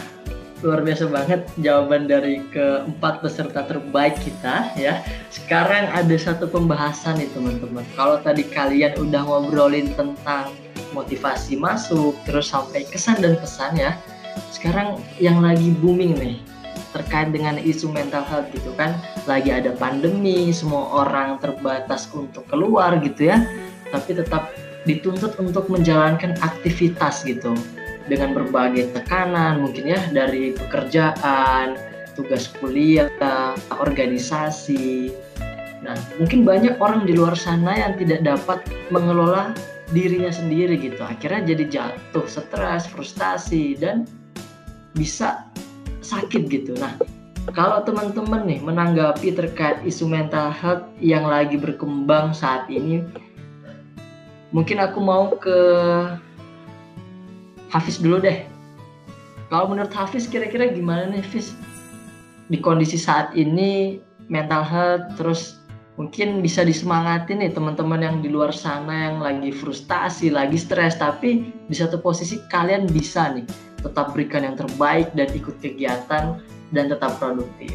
luar 0.64 0.80
biasa 0.80 1.04
banget 1.12 1.44
jawaban 1.60 2.08
dari 2.08 2.40
keempat 2.48 3.20
peserta 3.20 3.68
terbaik 3.68 4.16
kita 4.24 4.72
ya. 4.72 5.04
Sekarang 5.28 5.92
ada 5.92 6.16
satu 6.16 6.48
pembahasan 6.48 7.20
nih 7.20 7.28
teman-teman. 7.36 7.84
Kalau 7.92 8.24
tadi 8.24 8.40
kalian 8.48 8.96
udah 8.96 9.20
ngobrolin 9.20 9.92
tentang 9.92 10.56
motivasi 10.96 11.60
masuk, 11.60 12.16
terus 12.24 12.48
sampai 12.48 12.88
kesan 12.88 13.20
dan 13.20 13.36
pesan 13.36 13.76
ya. 13.76 14.00
Sekarang 14.48 14.96
yang 15.20 15.44
lagi 15.44 15.76
booming 15.76 16.16
nih 16.16 16.40
terkait 16.96 17.36
dengan 17.36 17.60
isu 17.60 17.92
mental 17.92 18.24
health 18.24 18.48
gitu 18.56 18.72
kan. 18.80 18.96
Lagi 19.28 19.52
ada 19.52 19.76
pandemi, 19.76 20.56
semua 20.56 21.04
orang 21.04 21.36
terbatas 21.36 22.08
untuk 22.16 22.48
keluar 22.48 22.96
gitu 23.04 23.28
ya. 23.28 23.44
Tapi 23.92 24.16
tetap 24.16 24.48
dituntut 24.88 25.36
untuk 25.36 25.68
menjalankan 25.68 26.32
aktivitas 26.40 27.28
gitu 27.28 27.52
dengan 28.10 28.34
berbagai 28.34 28.90
tekanan 28.90 29.62
mungkin 29.62 29.94
ya 29.94 30.02
dari 30.10 30.52
pekerjaan, 30.58 31.78
tugas 32.18 32.50
kuliah, 32.58 33.06
organisasi. 33.70 35.14
Nah, 35.80 35.96
mungkin 36.18 36.44
banyak 36.44 36.76
orang 36.82 37.06
di 37.06 37.14
luar 37.16 37.38
sana 37.38 37.72
yang 37.78 37.94
tidak 37.96 38.26
dapat 38.26 38.60
mengelola 38.92 39.54
dirinya 39.94 40.28
sendiri 40.28 40.76
gitu. 40.76 41.00
Akhirnya 41.00 41.54
jadi 41.54 41.64
jatuh, 41.70 42.26
stres, 42.26 42.90
frustasi 42.90 43.78
dan 43.78 44.04
bisa 44.92 45.46
sakit 46.02 46.50
gitu. 46.50 46.74
Nah, 46.76 46.98
kalau 47.56 47.80
teman-teman 47.82 48.44
nih 48.44 48.60
menanggapi 48.60 49.32
terkait 49.32 49.80
isu 49.86 50.04
mental 50.04 50.52
health 50.52 50.84
yang 51.00 51.24
lagi 51.24 51.56
berkembang 51.56 52.36
saat 52.36 52.68
ini, 52.68 53.00
mungkin 54.52 54.82
aku 54.82 54.98
mau 55.00 55.32
ke 55.40 55.58
Hafiz 57.70 58.02
dulu 58.02 58.18
deh. 58.18 58.42
Kalau 59.50 59.70
menurut 59.70 59.94
Hafiz 59.94 60.26
kira-kira 60.26 60.70
gimana 60.70 61.10
nih 61.10 61.22
Hafiz? 61.22 61.54
Di 62.50 62.58
kondisi 62.58 62.98
saat 62.98 63.30
ini 63.38 64.02
mental 64.26 64.66
health 64.66 65.06
terus 65.14 65.62
mungkin 65.94 66.42
bisa 66.42 66.66
disemangatin 66.66 67.42
nih 67.42 67.54
teman-teman 67.54 68.02
yang 68.02 68.16
di 68.22 68.30
luar 68.30 68.50
sana 68.50 69.10
yang 69.10 69.16
lagi 69.22 69.54
frustasi, 69.54 70.34
lagi 70.34 70.58
stres 70.58 70.98
tapi 70.98 71.46
di 71.70 71.74
satu 71.74 72.02
posisi 72.02 72.42
kalian 72.50 72.90
bisa 72.90 73.30
nih 73.30 73.46
tetap 73.82 74.14
berikan 74.14 74.42
yang 74.42 74.58
terbaik 74.58 75.10
dan 75.14 75.30
ikut 75.30 75.54
kegiatan 75.62 76.42
dan 76.74 76.84
tetap 76.90 77.18
produktif. 77.22 77.74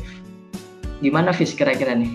Gimana 0.99 1.35
Fis 1.35 1.55
kira-kira 1.55 1.95
nih? 1.95 2.11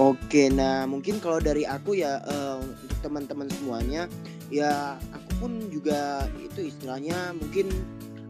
Oke, 0.00 0.48
nah 0.48 0.88
mungkin 0.88 1.20
kalau 1.20 1.36
dari 1.36 1.68
aku 1.68 2.00
ya 2.00 2.24
uh, 2.24 2.56
untuk 2.64 2.96
teman-teman 3.04 3.48
semuanya 3.52 4.08
ya 4.52 5.00
aku 5.16 5.30
pun 5.40 5.52
juga 5.72 6.28
itu 6.36 6.68
istilahnya 6.68 7.32
mungkin 7.40 7.72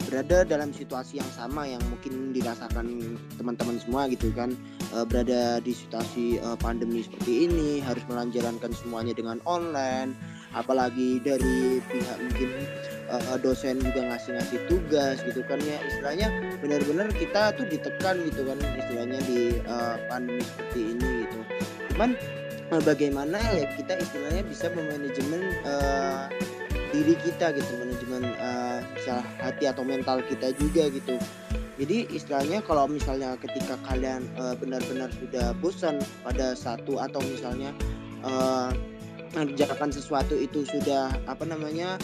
berada 0.07 0.45
dalam 0.45 0.75
situasi 0.77 1.19
yang 1.19 1.31
sama 1.33 1.65
yang 1.65 1.81
mungkin 1.89 2.37
dirasakan 2.37 3.17
teman-teman 3.41 3.81
semua 3.81 4.07
gitu 4.13 4.31
kan. 4.37 4.55
Uh, 4.93 5.09
berada 5.09 5.57
di 5.65 5.73
situasi 5.73 6.37
uh, 6.45 6.53
pandemi 6.61 7.01
seperti 7.01 7.49
ini 7.49 7.81
harus 7.81 8.05
melanjarankan 8.13 8.77
semuanya 8.77 9.17
dengan 9.17 9.41
online 9.49 10.13
apalagi 10.53 11.17
dari 11.25 11.81
pihak 11.89 12.19
mungkin 12.29 12.51
uh, 13.09 13.41
dosen 13.41 13.81
juga 13.81 14.13
ngasih-ngasih 14.13 14.61
tugas 14.69 15.17
gitu 15.25 15.41
kan. 15.49 15.57
Ya 15.65 15.81
istilahnya 15.89 16.29
benar-benar 16.61 17.09
kita 17.17 17.57
tuh 17.57 17.65
ditekan 17.73 18.21
gitu 18.29 18.45
kan 18.45 18.61
istilahnya 18.61 19.19
di 19.25 19.65
pandemi 20.13 20.45
seperti 20.45 20.81
ini 20.93 21.11
gitu. 21.25 21.41
Cuman 21.97 22.11
uh, 22.73 22.83
bagaimana 22.83 23.37
ya 23.53 23.69
kita 23.77 24.01
istilahnya 24.01 24.43
bisa 24.49 24.73
memanajemen 24.73 25.43
uh, 25.69 26.27
diri 26.93 27.17
kita 27.25 27.57
gitu 27.57 27.73
manajemen 27.81 28.33
uh, 28.41 28.81
hati 29.41 29.65
atau 29.69 29.85
mental 29.85 30.21
kita 30.25 30.53
juga 30.57 30.89
gitu. 30.93 31.17
Jadi 31.81 32.05
istilahnya 32.13 32.61
kalau 32.63 32.85
misalnya 32.85 33.35
ketika 33.41 33.81
kalian 33.89 34.29
uh, 34.37 34.53
benar-benar 34.55 35.09
sudah 35.17 35.57
bosan 35.59 35.99
pada 36.21 36.53
satu 36.53 37.01
atau 37.01 37.19
misalnya 37.25 37.73
uh, 38.23 38.71
mengerjakan 39.33 39.89
sesuatu 39.89 40.37
itu 40.37 40.69
sudah 40.69 41.09
apa 41.25 41.49
namanya 41.49 41.97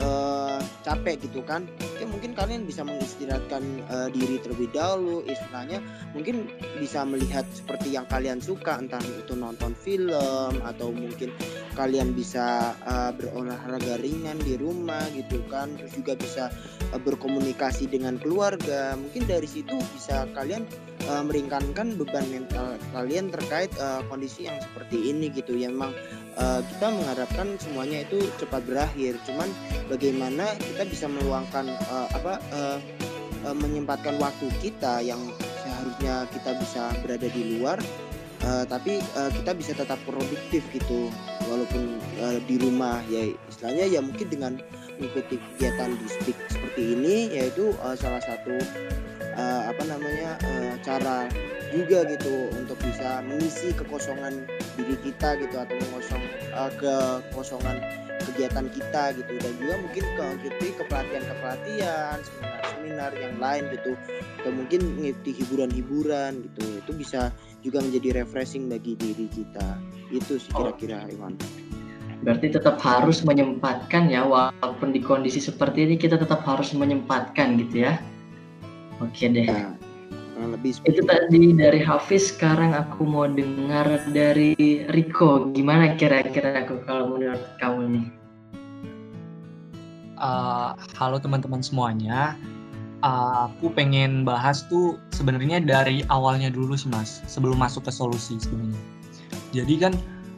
uh, 0.00 0.41
capek 0.82 1.18
gitu 1.24 1.40
kan. 1.46 1.64
Ya 1.98 2.06
mungkin 2.10 2.34
kalian 2.34 2.66
bisa 2.66 2.82
mengistirahatkan 2.82 3.62
uh, 3.88 4.08
diri 4.10 4.42
terlebih 4.42 4.68
dahulu 4.74 5.22
istilahnya 5.24 5.78
mungkin 6.12 6.50
bisa 6.82 7.06
melihat 7.06 7.46
seperti 7.54 7.94
yang 7.94 8.06
kalian 8.10 8.42
suka 8.42 8.76
entah 8.76 9.00
itu 9.02 9.38
nonton 9.38 9.72
film 9.78 10.58
atau 10.66 10.90
mungkin 10.90 11.30
kalian 11.78 12.12
bisa 12.12 12.76
uh, 12.84 13.14
berolahraga 13.14 14.02
ringan 14.02 14.36
di 14.42 14.58
rumah 14.58 15.02
gitu 15.14 15.40
kan. 15.46 15.72
Terus 15.78 15.92
juga 15.94 16.12
bisa 16.18 16.44
uh, 16.90 17.00
berkomunikasi 17.00 17.86
dengan 17.88 18.18
keluarga. 18.18 18.98
Mungkin 18.98 19.24
dari 19.30 19.46
situ 19.46 19.78
bisa 19.94 20.26
kalian 20.34 20.66
uh, 21.08 21.22
meringankan 21.22 21.94
beban 21.96 22.26
mental 22.28 22.76
kalian 22.92 23.30
terkait 23.30 23.70
uh, 23.78 24.02
kondisi 24.10 24.50
yang 24.50 24.58
seperti 24.58 25.14
ini 25.14 25.30
gitu. 25.30 25.54
Yang 25.54 25.72
memang 25.78 25.92
uh, 26.36 26.60
kita 26.64 26.86
mengharapkan 26.92 27.46
semuanya 27.60 28.04
itu 28.04 28.18
cepat 28.40 28.62
berakhir. 28.64 29.16
Cuman 29.24 29.48
bagaimana 29.88 30.52
kita 30.58 30.84
bisa 30.88 31.06
meluangkan 31.08 31.68
uh, 31.88 32.08
apa 32.12 32.40
uh, 32.52 32.78
uh, 33.48 33.56
menyempatkan 33.56 34.16
waktu 34.20 34.48
kita 34.62 35.02
yang 35.04 35.20
seharusnya 35.64 36.26
kita 36.30 36.50
bisa 36.60 36.82
berada 37.02 37.28
di 37.28 37.58
luar 37.58 37.78
uh, 38.46 38.64
tapi 38.66 38.98
uh, 39.18 39.30
kita 39.32 39.52
bisa 39.54 39.72
tetap 39.74 39.98
produktif 40.06 40.62
gitu 40.70 41.10
walaupun 41.48 41.98
uh, 42.22 42.38
di 42.46 42.56
rumah. 42.60 43.02
Ya 43.10 43.32
istilahnya 43.50 43.98
ya 43.98 44.00
mungkin 44.02 44.28
dengan 44.30 44.52
mengikuti 44.98 45.40
kegiatan 45.58 45.90
di 45.98 46.06
speak 46.06 46.38
seperti 46.46 46.94
ini 46.94 47.16
yaitu 47.34 47.74
uh, 47.82 47.96
salah 47.98 48.22
satu 48.22 48.54
uh, 49.34 49.62
apa 49.70 49.82
namanya 49.88 50.38
uh, 50.44 50.74
cara 50.84 51.26
juga 51.72 52.04
gitu 52.04 52.52
untuk 52.52 52.76
bisa 52.84 53.24
mengisi 53.24 53.72
kekosongan 53.72 54.44
diri 54.78 54.96
kita 55.00 55.36
gitu 55.40 55.56
atau 55.60 55.76
mengosong 55.88 56.22
uh, 56.56 56.70
kekosongan 56.80 57.76
kegiatan 58.22 58.66
kita 58.70 59.12
gitu 59.18 59.32
dan 59.42 59.52
juga 59.58 59.74
mungkin 59.82 60.04
mengikuti 60.14 60.66
kepelatihan-kepelatihan 60.78 62.16
seminar-seminar 62.22 63.10
yang 63.18 63.34
lain 63.42 63.62
gitu 63.74 63.92
atau 64.42 64.50
mungkin 64.54 64.80
mengikuti 64.96 65.30
hiburan-hiburan 65.42 66.32
gitu 66.50 66.64
itu 66.78 66.92
bisa 66.94 67.34
juga 67.60 67.82
menjadi 67.82 68.22
refreshing 68.22 68.70
bagi 68.70 68.94
diri 68.94 69.26
kita 69.30 69.78
itu 70.14 70.38
sih 70.38 70.50
oh. 70.54 70.70
kira-kira 70.70 71.06
Iwan. 71.10 71.34
Berarti 72.22 72.54
tetap 72.54 72.78
harus 72.78 73.26
menyempatkan 73.26 74.06
ya 74.06 74.22
walaupun 74.22 74.94
di 74.94 75.02
kondisi 75.02 75.42
seperti 75.42 75.90
ini 75.90 75.98
kita 75.98 76.14
tetap 76.14 76.46
harus 76.46 76.70
menyempatkan 76.70 77.58
gitu 77.58 77.90
ya. 77.90 77.98
Oke 79.02 79.26
deh. 79.26 79.42
Ya, 79.42 79.74
lebih 80.50 80.74
itu 80.82 81.02
tadi 81.06 81.54
dari 81.54 81.78
Hafiz 81.78 82.34
sekarang 82.34 82.74
aku 82.74 83.06
mau 83.06 83.30
dengar 83.30 83.86
dari 84.10 84.54
Riko. 84.90 85.52
Gimana 85.54 85.94
kira-kira 85.94 86.66
aku 86.66 86.82
kalau 86.88 87.14
menurut 87.14 87.42
kamu 87.62 87.82
nih? 87.92 88.06
Uh, 90.18 90.74
halo 90.98 91.18
teman-teman 91.18 91.62
semuanya. 91.62 92.34
Uh, 93.02 93.50
aku 93.50 93.74
pengen 93.74 94.22
bahas 94.22 94.62
tuh 94.70 94.98
sebenarnya 95.10 95.58
dari 95.58 96.06
awalnya 96.10 96.50
dulu 96.50 96.78
sih 96.78 96.90
mas. 96.90 97.22
Sebelum 97.26 97.58
masuk 97.58 97.86
ke 97.86 97.92
solusi 97.94 98.38
sebenarnya. 98.38 98.82
Jadi 99.50 99.74
kan 99.82 99.92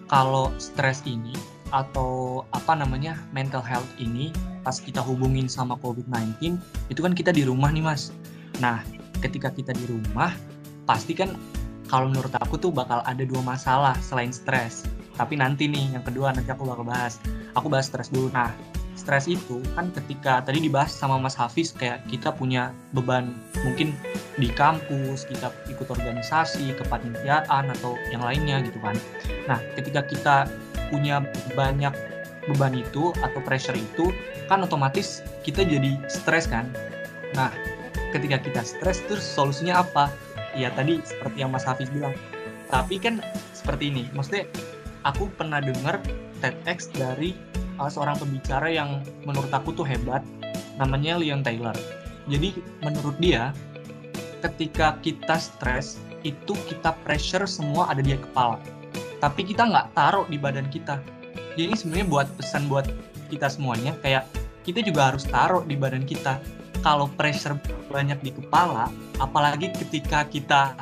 kalau 0.08 0.52
stres 0.56 1.04
ini 1.04 1.32
atau 1.73 2.44
apa 2.54 2.76
namanya 2.76 3.18
mental 3.34 3.64
health 3.64 3.88
ini 3.99 4.30
pas 4.64 4.80
kita 4.80 5.02
hubungin 5.02 5.50
sama 5.50 5.76
COVID-19 5.82 6.56
itu 6.88 7.00
kan 7.02 7.12
kita 7.12 7.30
di 7.34 7.44
rumah 7.44 7.68
nih 7.68 7.84
mas. 7.84 8.14
Nah 8.62 8.80
ketika 9.23 9.50
kita 9.52 9.75
di 9.75 9.85
rumah 9.87 10.33
pasti 10.88 11.14
kan 11.16 11.33
kalau 11.87 12.11
menurut 12.11 12.33
aku 12.40 12.56
tuh 12.56 12.73
bakal 12.73 13.04
ada 13.04 13.23
dua 13.23 13.44
masalah 13.44 13.94
selain 14.00 14.33
stres. 14.33 14.88
Tapi 15.14 15.38
nanti 15.38 15.71
nih 15.71 15.94
yang 15.94 16.02
kedua 16.02 16.35
nanti 16.35 16.50
aku 16.50 16.66
bakal 16.66 16.83
bahas. 16.83 17.23
Aku 17.54 17.71
bahas 17.71 17.87
stres 17.87 18.11
dulu. 18.11 18.33
Nah 18.35 18.50
stres 18.94 19.26
itu 19.30 19.61
kan 19.75 19.90
ketika 19.94 20.42
tadi 20.42 20.64
dibahas 20.64 20.90
sama 20.90 21.21
Mas 21.21 21.35
Hafiz 21.38 21.71
kayak 21.75 22.06
kita 22.09 22.35
punya 22.35 22.75
beban 22.94 23.35
mungkin 23.62 23.94
di 24.35 24.50
kampus, 24.50 25.28
kita 25.30 25.54
ikut 25.71 25.87
organisasi, 25.87 26.75
kepanitiaan 26.75 27.71
atau 27.78 27.94
yang 28.11 28.23
lainnya 28.23 28.59
gitu 28.66 28.83
kan. 28.83 28.99
Nah, 29.47 29.62
ketika 29.78 30.02
kita 30.02 30.37
punya 30.90 31.23
banyak 31.54 31.94
beban 32.49 32.76
itu 32.76 33.14
atau 33.25 33.40
pressure 33.44 33.76
itu 33.76 34.12
kan 34.47 34.61
otomatis 34.61 35.25
kita 35.42 35.64
jadi 35.64 35.97
stres 36.06 36.44
kan 36.44 36.68
nah 37.33 37.50
ketika 38.14 38.38
kita 38.38 38.62
stres 38.62 39.02
terus 39.11 39.26
solusinya 39.26 39.83
apa? 39.83 40.14
Ya 40.54 40.71
tadi 40.71 41.02
seperti 41.02 41.42
yang 41.42 41.50
Mas 41.50 41.66
Hafiz 41.66 41.90
bilang. 41.90 42.14
Tapi 42.71 43.02
kan 43.02 43.18
seperti 43.50 43.90
ini 43.90 44.06
maksudnya 44.14 44.47
aku 45.02 45.26
pernah 45.35 45.59
dengar 45.59 45.99
TEDx 46.38 46.94
dari 46.94 47.35
uh, 47.83 47.90
seorang 47.90 48.14
pembicara 48.23 48.71
yang 48.71 49.02
menurut 49.26 49.50
aku 49.50 49.75
tuh 49.75 49.83
hebat 49.83 50.23
namanya 50.78 51.18
Leon 51.18 51.42
Taylor. 51.42 51.75
Jadi 52.30 52.54
menurut 52.80 53.18
dia 53.18 53.50
ketika 54.47 54.97
kita 55.02 55.37
stres 55.37 55.99
itu 56.23 56.56
kita 56.71 56.94
pressure 57.04 57.44
semua 57.44 57.90
ada 57.90 58.00
di 58.00 58.14
kepala. 58.14 58.56
Tapi 59.18 59.42
kita 59.42 59.66
nggak 59.66 59.92
taruh 59.99 60.25
di 60.30 60.38
badan 60.38 60.71
kita. 60.71 61.02
Jadi 61.59 61.75
sebenarnya 61.75 62.06
buat 62.09 62.28
pesan 62.38 62.71
buat 62.71 62.87
kita 63.28 63.50
semuanya 63.50 63.92
kayak 64.00 64.25
kita 64.64 64.80
juga 64.80 65.12
harus 65.12 65.28
taruh 65.28 65.62
di 65.66 65.76
badan 65.76 66.02
kita 66.09 66.40
kalau 66.85 67.09
pressure 67.17 67.57
banyak 67.88 68.21
di 68.21 68.31
kepala 68.37 68.93
apalagi 69.17 69.73
ketika 69.73 70.29
kita 70.29 70.76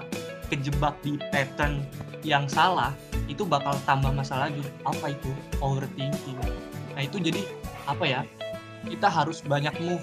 kejebak 0.50 0.98
di 1.06 1.14
pattern 1.30 1.86
yang 2.26 2.50
salah 2.50 2.90
itu 3.30 3.46
bakal 3.46 3.78
tambah 3.86 4.10
masalah 4.10 4.50
lagi 4.50 4.66
apa 4.82 5.14
itu 5.14 5.30
overthinking? 5.62 6.36
Nah 6.98 7.02
itu 7.06 7.22
jadi 7.22 7.46
apa 7.86 8.04
ya 8.04 8.20
kita 8.82 9.06
harus 9.06 9.40
banyak 9.46 9.72
move. 9.78 10.02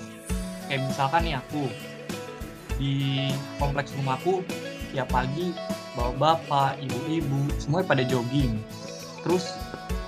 Kayak 0.71 0.87
misalkan 0.87 1.21
nih 1.27 1.35
aku 1.35 1.67
di 2.79 2.93
kompleks 3.59 3.91
rumahku 3.99 4.41
tiap 4.95 5.11
pagi 5.11 5.51
bawa 5.99 6.15
bapak 6.15 6.79
ibu-ibu 6.79 7.51
semuanya 7.59 7.91
pada 7.91 8.03
jogging. 8.07 8.55
Terus 9.27 9.51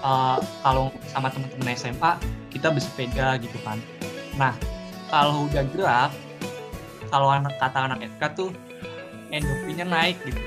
uh, 0.08 0.40
kalau 0.64 0.88
sama 1.12 1.28
teman-teman 1.36 1.76
SMA 1.76 2.12
kita 2.48 2.72
bersepeda 2.72 3.36
gitu 3.44 3.60
kan. 3.68 3.78
Nah 4.40 4.56
kalau 5.12 5.52
udah 5.52 5.68
gerak 5.76 6.12
kalau 7.12 7.28
anak 7.28 7.52
kata 7.60 7.92
anak 7.92 8.00
FK 8.16 8.24
tuh 8.40 8.50
endorfinnya 9.36 9.84
naik 9.84 10.16
gitu. 10.24 10.40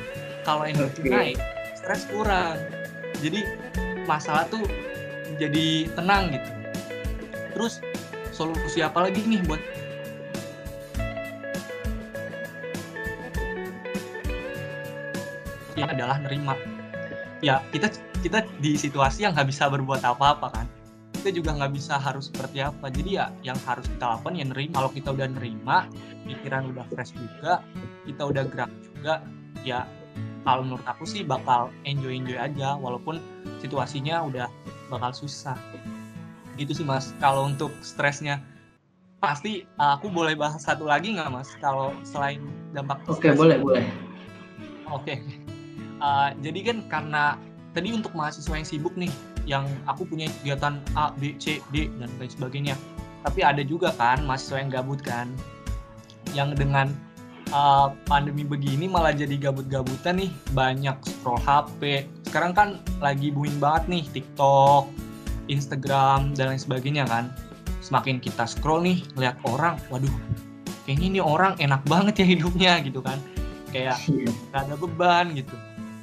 Kalau 0.48 0.64
endorfin 0.64 1.04
okay. 1.04 1.12
naik 1.12 1.38
stres 1.76 2.08
kurang. 2.08 2.56
Jadi 3.20 3.44
masalah 4.08 4.48
tuh 4.48 4.64
jadi 5.36 5.92
tenang 5.92 6.32
gitu. 6.32 6.50
Terus 7.52 7.84
solusi 8.32 8.80
apa 8.80 9.04
lagi 9.04 9.20
nih 9.28 9.44
buat 9.44 9.60
yang 15.76 15.92
adalah 15.92 16.16
nerima. 16.24 16.56
Ya 17.44 17.60
kita 17.68 17.92
kita 18.24 18.40
di 18.64 18.80
situasi 18.80 19.28
yang 19.28 19.36
nggak 19.36 19.52
bisa 19.52 19.68
berbuat 19.68 20.00
apa-apa 20.00 20.48
kan 20.48 20.66
kita 21.24 21.40
juga 21.40 21.56
nggak 21.56 21.72
bisa 21.72 21.96
harus 21.96 22.28
seperti 22.28 22.60
apa. 22.60 22.92
Jadi 22.92 23.16
ya 23.16 23.32
yang 23.40 23.56
harus 23.64 23.88
kita 23.88 24.12
lakukan 24.12 24.36
ya 24.36 24.44
nerima. 24.44 24.76
Kalau 24.76 24.90
kita 24.92 25.08
udah 25.16 25.28
nerima 25.32 25.88
pikiran 26.28 26.68
udah 26.76 26.84
fresh 26.92 27.16
juga 27.16 27.64
kita 28.04 28.28
udah 28.28 28.44
gerak 28.52 28.68
juga 28.92 29.24
ya 29.64 29.88
kalau 30.44 30.68
menurut 30.68 30.84
aku 30.84 31.08
sih 31.08 31.24
bakal 31.24 31.72
enjoy 31.88 32.12
enjoy 32.12 32.36
aja. 32.36 32.76
Walaupun 32.76 33.24
situasinya 33.64 34.20
udah 34.20 34.52
bakal 34.92 35.16
susah. 35.16 35.56
Gitu 36.60 36.76
sih 36.76 36.84
mas. 36.84 37.16
Kalau 37.24 37.48
untuk 37.48 37.72
stresnya 37.80 38.44
pasti 39.24 39.64
aku 39.80 40.12
boleh 40.12 40.36
bahas 40.36 40.60
satu 40.60 40.84
lagi 40.84 41.16
nggak 41.16 41.32
mas? 41.32 41.56
Kalau 41.56 41.96
selain 42.04 42.44
dampak 42.76 43.00
oke 43.08 43.24
okay, 43.24 43.32
boleh 43.32 43.56
boleh. 43.56 43.80
Oke. 44.92 45.16
Okay 45.16 45.18
uh, 46.04 46.36
jadi 46.44 46.60
kan 46.68 46.76
karena 46.92 47.40
tadi 47.72 47.96
untuk 47.96 48.12
mahasiswa 48.12 48.60
yang 48.60 48.68
sibuk 48.68 48.92
nih 49.00 49.08
yang 49.44 49.68
aku 49.84 50.08
punya 50.08 50.28
kegiatan 50.40 50.80
A, 50.96 51.12
B, 51.16 51.36
C, 51.36 51.60
D 51.72 51.88
dan 52.00 52.08
lain 52.16 52.30
sebagainya. 52.32 52.74
Tapi 53.24 53.40
ada 53.40 53.64
juga 53.64 53.92
kan 53.96 54.24
mahasiswa 54.24 54.60
yang 54.60 54.70
gabut 54.72 55.00
kan 55.00 55.32
yang 56.36 56.52
dengan 56.52 56.92
uh, 57.52 57.92
pandemi 58.08 58.44
begini 58.44 58.88
malah 58.88 59.12
jadi 59.12 59.36
gabut-gabutan 59.36 60.20
nih. 60.20 60.30
Banyak 60.52 60.96
scroll 61.04 61.40
HP 61.40 62.08
sekarang 62.28 62.52
kan 62.52 62.68
lagi 62.98 63.30
booming 63.30 63.62
banget 63.62 63.84
nih 63.86 64.04
TikTok 64.10 64.90
Instagram 65.48 66.34
dan 66.36 66.52
lain 66.52 66.60
sebagainya 66.60 67.04
kan. 67.08 67.32
Semakin 67.84 68.20
kita 68.20 68.48
scroll 68.48 68.84
nih 68.84 69.04
lihat 69.20 69.36
orang 69.44 69.76
waduh 69.92 70.10
kayaknya 70.84 71.06
ini 71.16 71.20
orang 71.20 71.56
enak 71.60 71.80
banget 71.88 72.24
ya 72.24 72.26
hidupnya 72.28 72.72
gitu 72.84 73.00
kan. 73.00 73.20
Kayak 73.72 73.98
iya. 74.06 74.30
gak 74.54 74.70
ada 74.70 74.74
beban 74.78 75.34
gitu 75.34 75.56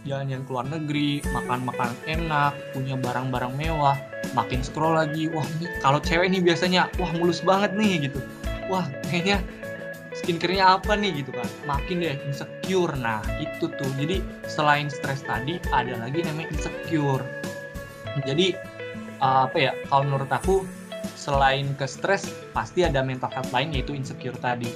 jalan-jalan 0.05 0.43
ke 0.45 0.51
luar 0.51 0.67
negeri, 0.67 1.11
makan 1.29 1.59
makan 1.67 1.91
enak, 2.09 2.53
punya 2.73 2.97
barang-barang 2.97 3.53
mewah, 3.53 3.97
makin 4.33 4.65
scroll 4.65 4.97
lagi, 4.97 5.29
wah 5.29 5.45
ini 5.59 5.69
kalau 5.81 6.01
cewek 6.01 6.29
nih 6.33 6.41
biasanya, 6.41 6.89
wah 6.97 7.11
mulus 7.17 7.41
banget 7.45 7.71
nih 7.77 8.09
gitu, 8.09 8.19
wah 8.65 8.85
kayaknya 9.09 9.43
skincare-nya 10.17 10.75
apa 10.81 10.97
nih 10.97 11.21
gitu 11.21 11.31
kan, 11.31 11.47
makin 11.69 12.01
deh 12.01 12.17
insecure, 12.25 12.93
nah 12.97 13.21
itu 13.37 13.69
tuh, 13.69 13.91
jadi 14.01 14.19
selain 14.49 14.89
stres 14.89 15.21
tadi 15.21 15.61
ada 15.69 15.97
lagi 16.01 16.25
namanya 16.25 16.49
insecure, 16.49 17.23
jadi 18.25 18.57
uh, 19.21 19.45
apa 19.45 19.57
ya, 19.57 19.71
kalau 19.87 20.03
menurut 20.09 20.31
aku 20.33 20.65
selain 21.13 21.77
ke 21.77 21.85
stres 21.85 22.33
pasti 22.53 22.81
ada 22.81 23.05
mental 23.05 23.29
health 23.29 23.53
lain 23.53 23.69
yaitu 23.73 23.93
insecure 23.93 24.33
tadi. 24.41 24.69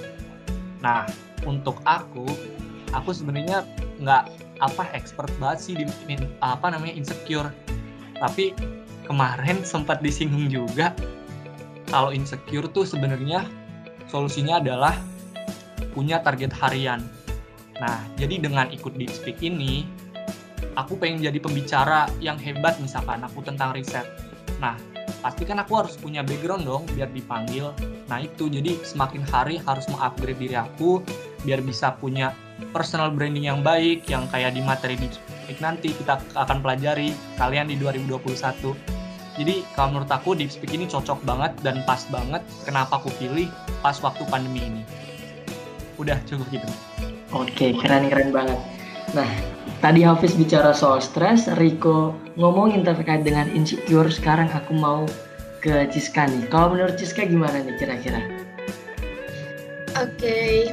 Nah 0.81 1.09
untuk 1.45 1.81
aku, 1.89 2.25
aku 2.93 3.09
sebenarnya 3.09 3.65
nggak 3.97 4.29
apa 4.63 4.87
expert 4.95 5.31
banget 5.41 5.59
sih 5.59 5.73
di 5.75 5.85
apa 6.39 6.71
namanya 6.71 6.95
insecure. 6.95 7.51
Tapi 8.15 8.55
kemarin 9.05 9.61
sempat 9.67 9.99
disinggung 9.99 10.47
juga 10.47 10.95
kalau 11.91 12.09
insecure 12.09 12.65
tuh 12.71 12.87
sebenarnya 12.87 13.45
solusinya 14.09 14.59
adalah 14.59 14.95
punya 15.93 16.19
target 16.23 16.51
harian. 16.55 17.03
Nah 17.79 17.99
jadi 18.15 18.39
dengan 18.39 18.71
ikut 18.71 18.95
deep 18.95 19.11
speak 19.11 19.43
ini 19.43 19.85
aku 20.75 20.95
pengen 20.99 21.23
jadi 21.23 21.39
pembicara 21.39 22.07
yang 22.23 22.39
hebat 22.39 22.79
misalkan 22.79 23.23
aku 23.23 23.43
tentang 23.43 23.75
riset. 23.75 24.07
Nah 24.59 24.75
pasti 25.21 25.41
kan 25.45 25.57
aku 25.61 25.73
harus 25.81 25.97
punya 25.97 26.21
background 26.21 26.65
dong 26.65 26.83
biar 26.93 27.09
dipanggil. 27.11 27.73
Nah 28.05 28.21
itu. 28.21 28.47
Jadi 28.49 28.81
semakin 28.85 29.23
hari 29.29 29.57
harus 29.61 29.85
mengupgrade 29.89 30.37
diri 30.37 30.57
aku 30.57 31.01
biar 31.45 31.61
bisa 31.61 31.93
punya 31.97 32.33
personal 32.71 33.11
branding 33.11 33.47
yang 33.47 33.59
baik 33.59 34.07
yang 34.07 34.27
kayak 34.31 34.55
di 34.55 34.61
materi 34.63 34.95
di 34.95 35.07
nanti 35.61 35.93
kita 35.93 36.19
akan 36.33 36.59
pelajari 36.63 37.13
kalian 37.37 37.69
di 37.69 37.75
2021 37.77 38.31
jadi 39.35 39.55
kalau 39.75 39.99
menurut 39.99 40.11
aku 40.11 40.33
Deep 40.33 40.49
Speak 40.49 40.71
ini 40.71 40.87
cocok 40.87 41.21
banget 41.27 41.51
dan 41.61 41.83
pas 41.83 42.01
banget 42.07 42.41
kenapa 42.63 42.97
aku 42.97 43.11
pilih 43.19 43.51
pas 43.83 43.95
waktu 43.99 44.23
pandemi 44.31 44.63
ini 44.63 44.83
udah 45.99 46.19
cukup 46.27 46.47
gitu 46.51 46.69
Oke, 47.35 47.75
keren-keren 47.75 48.31
banget. 48.31 48.59
Nah, 49.11 49.27
tadi 49.83 50.07
Hafiz 50.07 50.37
bicara 50.39 50.71
soal 50.71 51.03
stres, 51.03 51.51
Riko 51.59 52.15
ngomongin 52.39 52.87
terkait 52.87 53.27
dengan 53.27 53.51
insecure. 53.51 54.07
Sekarang 54.07 54.47
aku 54.55 54.71
mau 54.71 55.03
ke 55.59 55.89
Ciska 55.91 56.31
nih. 56.31 56.47
Kalau 56.47 56.71
menurut 56.71 56.95
Ciska 56.95 57.27
gimana 57.27 57.59
nih 57.59 57.75
kira-kira? 57.75 58.21
Oke, 59.99 60.71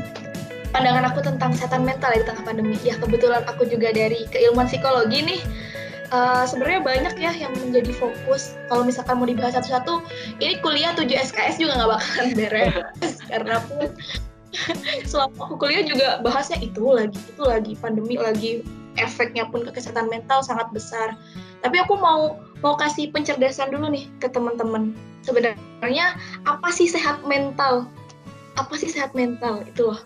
pandangan 0.72 1.04
aku 1.12 1.20
tentang 1.20 1.52
kesehatan 1.54 1.84
mental 1.84 2.10
ya 2.16 2.24
di 2.24 2.26
tengah 2.26 2.44
pandemi. 2.44 2.76
Ya 2.82 2.96
kebetulan 2.98 3.44
aku 3.46 3.68
juga 3.68 3.92
dari 3.92 4.24
keilmuan 4.32 4.66
psikologi 4.66 5.20
nih. 5.22 5.42
Uh, 6.12 6.44
sebenarnya 6.44 6.84
banyak 6.84 7.14
ya 7.16 7.32
yang 7.32 7.52
menjadi 7.56 7.88
fokus. 7.96 8.52
Kalau 8.68 8.84
misalkan 8.84 9.16
mau 9.16 9.24
dibahas 9.24 9.56
satu-satu, 9.56 10.04
ini 10.44 10.60
kuliah 10.60 10.92
7 10.92 11.08
SKS 11.08 11.56
juga 11.56 11.80
nggak 11.80 11.90
bakalan 11.96 12.28
beres 12.36 13.16
karena 13.32 13.56
pun 13.64 13.88
selama 15.10 15.36
aku 15.40 15.54
kuliah 15.56 15.84
juga 15.84 16.20
bahasnya 16.20 16.60
itu 16.60 16.84
lagi 16.84 17.16
itu 17.16 17.42
lagi 17.42 17.72
pandemi 17.80 18.20
lagi 18.20 18.60
efeknya 19.00 19.48
pun 19.48 19.64
ke 19.64 19.72
kesehatan 19.72 20.12
mental 20.12 20.44
sangat 20.44 20.68
besar 20.76 21.16
tapi 21.64 21.80
aku 21.80 21.96
mau 21.96 22.36
mau 22.60 22.76
kasih 22.76 23.08
pencerdasan 23.10 23.72
dulu 23.72 23.88
nih 23.88 24.04
ke 24.20 24.28
teman-teman 24.28 24.92
sebenarnya 25.24 26.16
apa 26.44 26.68
sih 26.68 26.86
sehat 26.86 27.24
mental 27.24 27.88
apa 28.60 28.74
sih 28.76 28.92
sehat 28.92 29.16
mental 29.16 29.64
itu 29.64 29.88
loh 29.88 30.00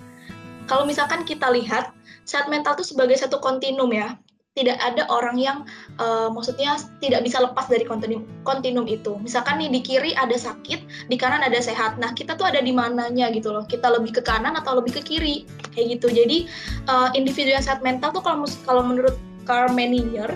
kalau 0.66 0.84
misalkan 0.86 1.22
kita 1.22 1.48
lihat 1.50 1.94
sehat 2.26 2.50
mental 2.50 2.74
itu 2.78 2.94
sebagai 2.94 3.16
satu 3.18 3.38
kontinum 3.38 3.90
ya 3.94 4.18
tidak 4.56 4.80
ada 4.80 5.04
orang 5.12 5.36
yang 5.36 5.68
uh, 6.00 6.32
maksudnya 6.32 6.80
tidak 7.04 7.20
bisa 7.28 7.44
lepas 7.44 7.68
dari 7.68 7.84
kontinum, 7.84 8.24
kontinum 8.40 8.88
itu. 8.88 9.20
Misalkan 9.20 9.60
nih 9.60 9.68
di 9.68 9.80
kiri 9.84 10.16
ada 10.16 10.32
sakit, 10.32 11.12
di 11.12 11.16
kanan 11.20 11.44
ada 11.44 11.60
sehat. 11.60 12.00
Nah 12.00 12.16
kita 12.16 12.40
tuh 12.40 12.48
ada 12.48 12.64
di 12.64 12.72
mananya 12.72 13.28
gitu 13.36 13.52
loh. 13.52 13.68
Kita 13.68 13.92
lebih 13.92 14.16
ke 14.16 14.22
kanan 14.24 14.56
atau 14.56 14.80
lebih 14.80 14.96
ke 14.96 15.02
kiri 15.04 15.44
kayak 15.76 16.00
gitu. 16.00 16.08
Jadi 16.08 16.48
uh, 16.88 17.12
individu 17.12 17.52
yang 17.52 17.60
sehat 17.60 17.84
mental 17.84 18.16
tuh 18.16 18.24
kalau 18.24 18.48
kalau 18.64 18.80
menurut 18.80 19.20
Carl 19.44 19.68
Menier 19.76 20.32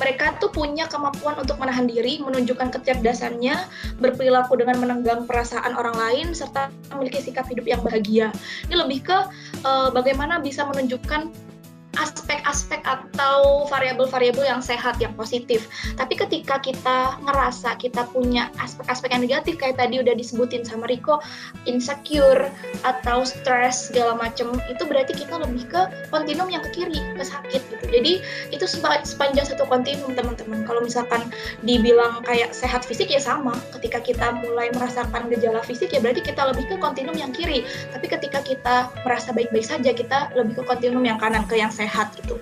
mereka 0.00 0.36
tuh 0.40 0.48
punya 0.48 0.88
kemampuan 0.88 1.36
untuk 1.36 1.60
menahan 1.60 1.84
diri, 1.84 2.20
menunjukkan 2.24 2.72
kecerdasannya, 2.72 3.56
berperilaku 4.00 4.56
dengan 4.56 4.80
menenggang 4.80 5.28
perasaan 5.28 5.76
orang 5.76 5.96
lain, 5.96 6.26
serta 6.32 6.72
memiliki 6.96 7.20
sikap 7.20 7.44
hidup 7.48 7.68
yang 7.68 7.80
bahagia. 7.84 8.32
Ini 8.68 8.76
lebih 8.80 9.04
ke 9.04 9.18
uh, 9.64 9.88
bagaimana 9.92 10.40
bisa 10.40 10.64
menunjukkan 10.64 11.51
aspek-aspek 12.00 12.80
atau 12.88 13.68
variabel-variabel 13.68 14.48
yang 14.48 14.64
sehat, 14.64 14.96
yang 14.96 15.12
positif. 15.12 15.68
Tapi 16.00 16.16
ketika 16.16 16.56
kita 16.56 17.20
ngerasa 17.20 17.76
kita 17.76 18.08
punya 18.08 18.48
aspek-aspek 18.56 19.12
yang 19.12 19.22
negatif, 19.28 19.60
kayak 19.60 19.76
tadi 19.76 20.00
udah 20.00 20.16
disebutin 20.16 20.64
sama 20.64 20.88
Riko, 20.88 21.20
insecure 21.68 22.48
atau 22.84 23.28
stres 23.28 23.92
segala 23.92 24.16
macem, 24.16 24.48
itu 24.72 24.82
berarti 24.88 25.12
kita 25.12 25.36
lebih 25.36 25.68
ke 25.68 25.80
kontinum 26.08 26.48
yang 26.48 26.64
ke 26.64 26.80
kiri, 26.80 27.00
ke 27.12 27.24
sakit 27.24 27.60
gitu. 27.60 27.84
Jadi 27.92 28.12
itu 28.48 28.64
sepanjang 29.04 29.44
satu 29.44 29.68
kontinum 29.68 30.16
teman-teman. 30.16 30.64
Kalau 30.64 30.80
misalkan 30.80 31.28
dibilang 31.60 32.24
kayak 32.24 32.56
sehat 32.56 32.88
fisik 32.88 33.12
ya 33.12 33.20
sama. 33.20 33.52
Ketika 33.76 34.00
kita 34.00 34.32
mulai 34.40 34.72
merasakan 34.72 35.28
gejala 35.28 35.60
fisik 35.60 35.92
ya 35.92 36.00
berarti 36.00 36.24
kita 36.24 36.40
lebih 36.48 36.72
ke 36.72 36.76
kontinum 36.80 37.12
yang 37.12 37.36
kiri. 37.36 37.68
Tapi 37.92 38.06
ketika 38.08 38.40
kita 38.40 38.88
merasa 39.04 39.36
baik-baik 39.36 39.66
saja, 39.66 39.92
kita 39.92 40.32
lebih 40.32 40.56
ke 40.56 40.62
kontinum 40.64 41.04
yang 41.04 41.20
kanan, 41.20 41.44
ke 41.44 41.60
yang 41.60 41.68
sehat 41.68 41.81
sehat 41.82 42.14
gitu. 42.22 42.38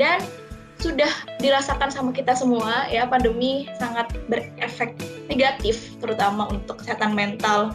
Dan 0.00 0.24
sudah 0.78 1.10
dirasakan 1.42 1.90
sama 1.90 2.14
kita 2.14 2.38
semua 2.38 2.86
ya 2.86 3.02
pandemi 3.02 3.66
sangat 3.82 4.14
berefek 4.30 4.94
negatif 5.26 5.98
terutama 5.98 6.46
untuk 6.54 6.78
kesehatan 6.78 7.18
mental 7.18 7.74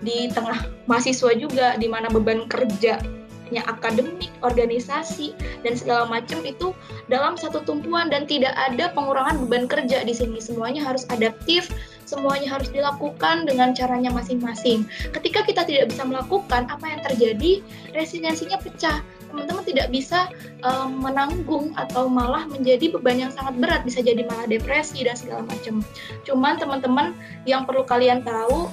di 0.00 0.32
tengah 0.32 0.64
mahasiswa 0.88 1.36
juga 1.36 1.76
di 1.76 1.92
mana 1.92 2.08
beban 2.08 2.48
kerjanya 2.48 3.62
akademik, 3.68 4.32
organisasi 4.40 5.36
dan 5.60 5.76
segala 5.76 6.08
macam 6.08 6.40
itu 6.40 6.72
dalam 7.12 7.36
satu 7.36 7.60
tumpuan 7.68 8.08
dan 8.08 8.24
tidak 8.24 8.56
ada 8.56 8.96
pengurangan 8.96 9.44
beban 9.44 9.68
kerja 9.68 10.00
di 10.08 10.16
sini 10.16 10.40
semuanya 10.40 10.80
harus 10.80 11.04
adaptif 11.12 11.68
semuanya 12.08 12.56
harus 12.56 12.72
dilakukan 12.72 13.44
dengan 13.44 13.76
caranya 13.76 14.08
masing-masing. 14.08 14.88
Ketika 15.12 15.44
kita 15.44 15.68
tidak 15.68 15.92
bisa 15.92 16.08
melakukan, 16.08 16.64
apa 16.72 16.88
yang 16.88 17.04
terjadi? 17.04 17.60
Resiliensinya 17.92 18.56
pecah. 18.56 19.04
Teman-teman 19.28 19.64
tidak 19.64 19.88
bisa 19.92 20.32
um, 20.64 21.04
menanggung 21.04 21.76
atau 21.76 22.08
malah 22.08 22.48
menjadi 22.48 22.90
beban 22.96 23.28
yang 23.28 23.32
sangat 23.32 23.60
berat, 23.60 23.82
bisa 23.84 24.00
jadi 24.00 24.24
malah 24.24 24.48
depresi 24.48 25.04
dan 25.04 25.14
segala 25.14 25.44
macam. 25.44 25.84
Cuman 26.24 26.56
teman-teman 26.56 27.12
yang 27.44 27.68
perlu 27.68 27.84
kalian 27.84 28.24
tahu, 28.24 28.72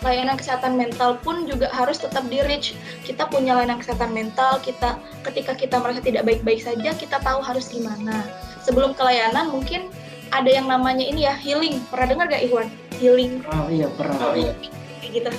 layanan 0.00 0.40
kesehatan 0.40 0.80
mental 0.80 1.20
pun 1.20 1.44
juga 1.44 1.68
harus 1.74 2.00
tetap 2.00 2.24
di 2.32 2.40
reach. 2.40 2.72
Kita 3.04 3.28
punya 3.28 3.52
layanan 3.52 3.82
kesehatan 3.82 4.16
mental, 4.16 4.56
kita 4.64 4.96
ketika 5.28 5.52
kita 5.52 5.76
merasa 5.76 6.00
tidak 6.00 6.24
baik-baik 6.24 6.64
saja, 6.64 6.96
kita 6.96 7.20
tahu 7.20 7.44
harus 7.44 7.68
gimana. 7.68 8.24
Sebelum 8.64 8.96
ke 8.96 9.02
layanan 9.04 9.52
mungkin 9.52 9.92
ada 10.30 10.48
yang 10.48 10.70
namanya 10.70 11.04
ini 11.04 11.26
ya 11.26 11.34
healing. 11.34 11.82
Pernah 11.90 12.06
dengar 12.06 12.26
gak 12.30 12.44
Iwan? 12.46 12.68
Healing. 12.96 13.42
Oh 13.50 13.68
iya 13.68 13.90
pernah. 13.92 14.30
Oh, 14.30 14.34
iya. 14.38 14.54
Kayak 15.02 15.12
gitu. 15.20 15.30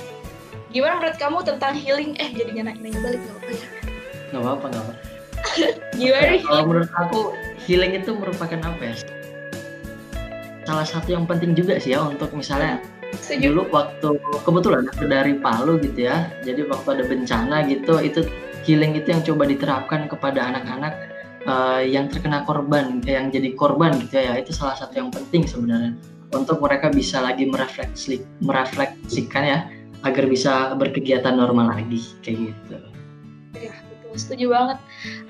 Gimana 0.72 1.00
menurut 1.00 1.18
kamu 1.20 1.38
tentang 1.44 1.74
healing? 1.76 2.12
Eh 2.20 2.30
jadinya 2.32 2.72
nanya 2.72 3.00
balik 3.00 3.20
gak 3.24 3.34
apa-apa 3.40 3.52
ya? 3.56 3.68
Gak 4.32 4.42
apa-apa 4.42 4.66
gak 4.72 4.84
apa. 4.84 4.94
Gimana? 5.96 6.32
Ya, 6.40 6.40
kalau 6.42 6.64
menurut 6.66 6.92
aku 6.98 7.20
healing 7.68 7.94
itu 7.94 8.16
merupakan 8.16 8.58
apa 8.64 8.82
ya? 8.82 8.96
Salah 10.66 10.88
satu 10.88 11.14
yang 11.14 11.28
penting 11.28 11.54
juga 11.54 11.78
sih 11.78 11.94
ya 11.94 12.02
untuk 12.08 12.32
misalnya 12.34 12.80
Setuju. 13.20 13.52
dulu 13.52 13.62
waktu 13.76 14.08
kebetulan 14.48 14.88
aku 14.88 15.04
dari 15.06 15.36
Palu 15.38 15.78
gitu 15.84 16.08
ya. 16.10 16.32
Jadi 16.42 16.66
waktu 16.72 16.88
ada 16.98 17.04
bencana 17.06 17.68
gitu 17.68 18.00
itu 18.00 18.26
healing 18.66 18.98
itu 18.98 19.14
yang 19.14 19.22
coba 19.22 19.44
diterapkan 19.46 20.08
kepada 20.08 20.40
anak-anak 20.56 20.94
uh, 21.46 21.82
yang 21.82 22.08
terkena 22.08 22.46
korban, 22.46 23.02
yang 23.06 23.30
jadi 23.34 23.54
korban 23.58 23.98
gitu 24.02 24.22
ya, 24.22 24.38
itu 24.38 24.54
salah 24.54 24.78
satu 24.78 25.02
yang 25.02 25.10
penting 25.10 25.46
sebenarnya 25.46 25.98
untuk 26.32 26.64
mereka 26.64 26.88
bisa 26.94 27.20
lagi 27.20 27.50
merefleksi, 27.50 28.24
merefleksikan 28.40 29.44
ya 29.44 29.60
agar 30.02 30.26
bisa 30.26 30.74
berkegiatan 30.78 31.38
normal 31.38 31.78
lagi 31.78 32.02
kayak 32.26 32.50
gitu 32.50 32.78
setuju 34.16 34.52
banget. 34.52 34.78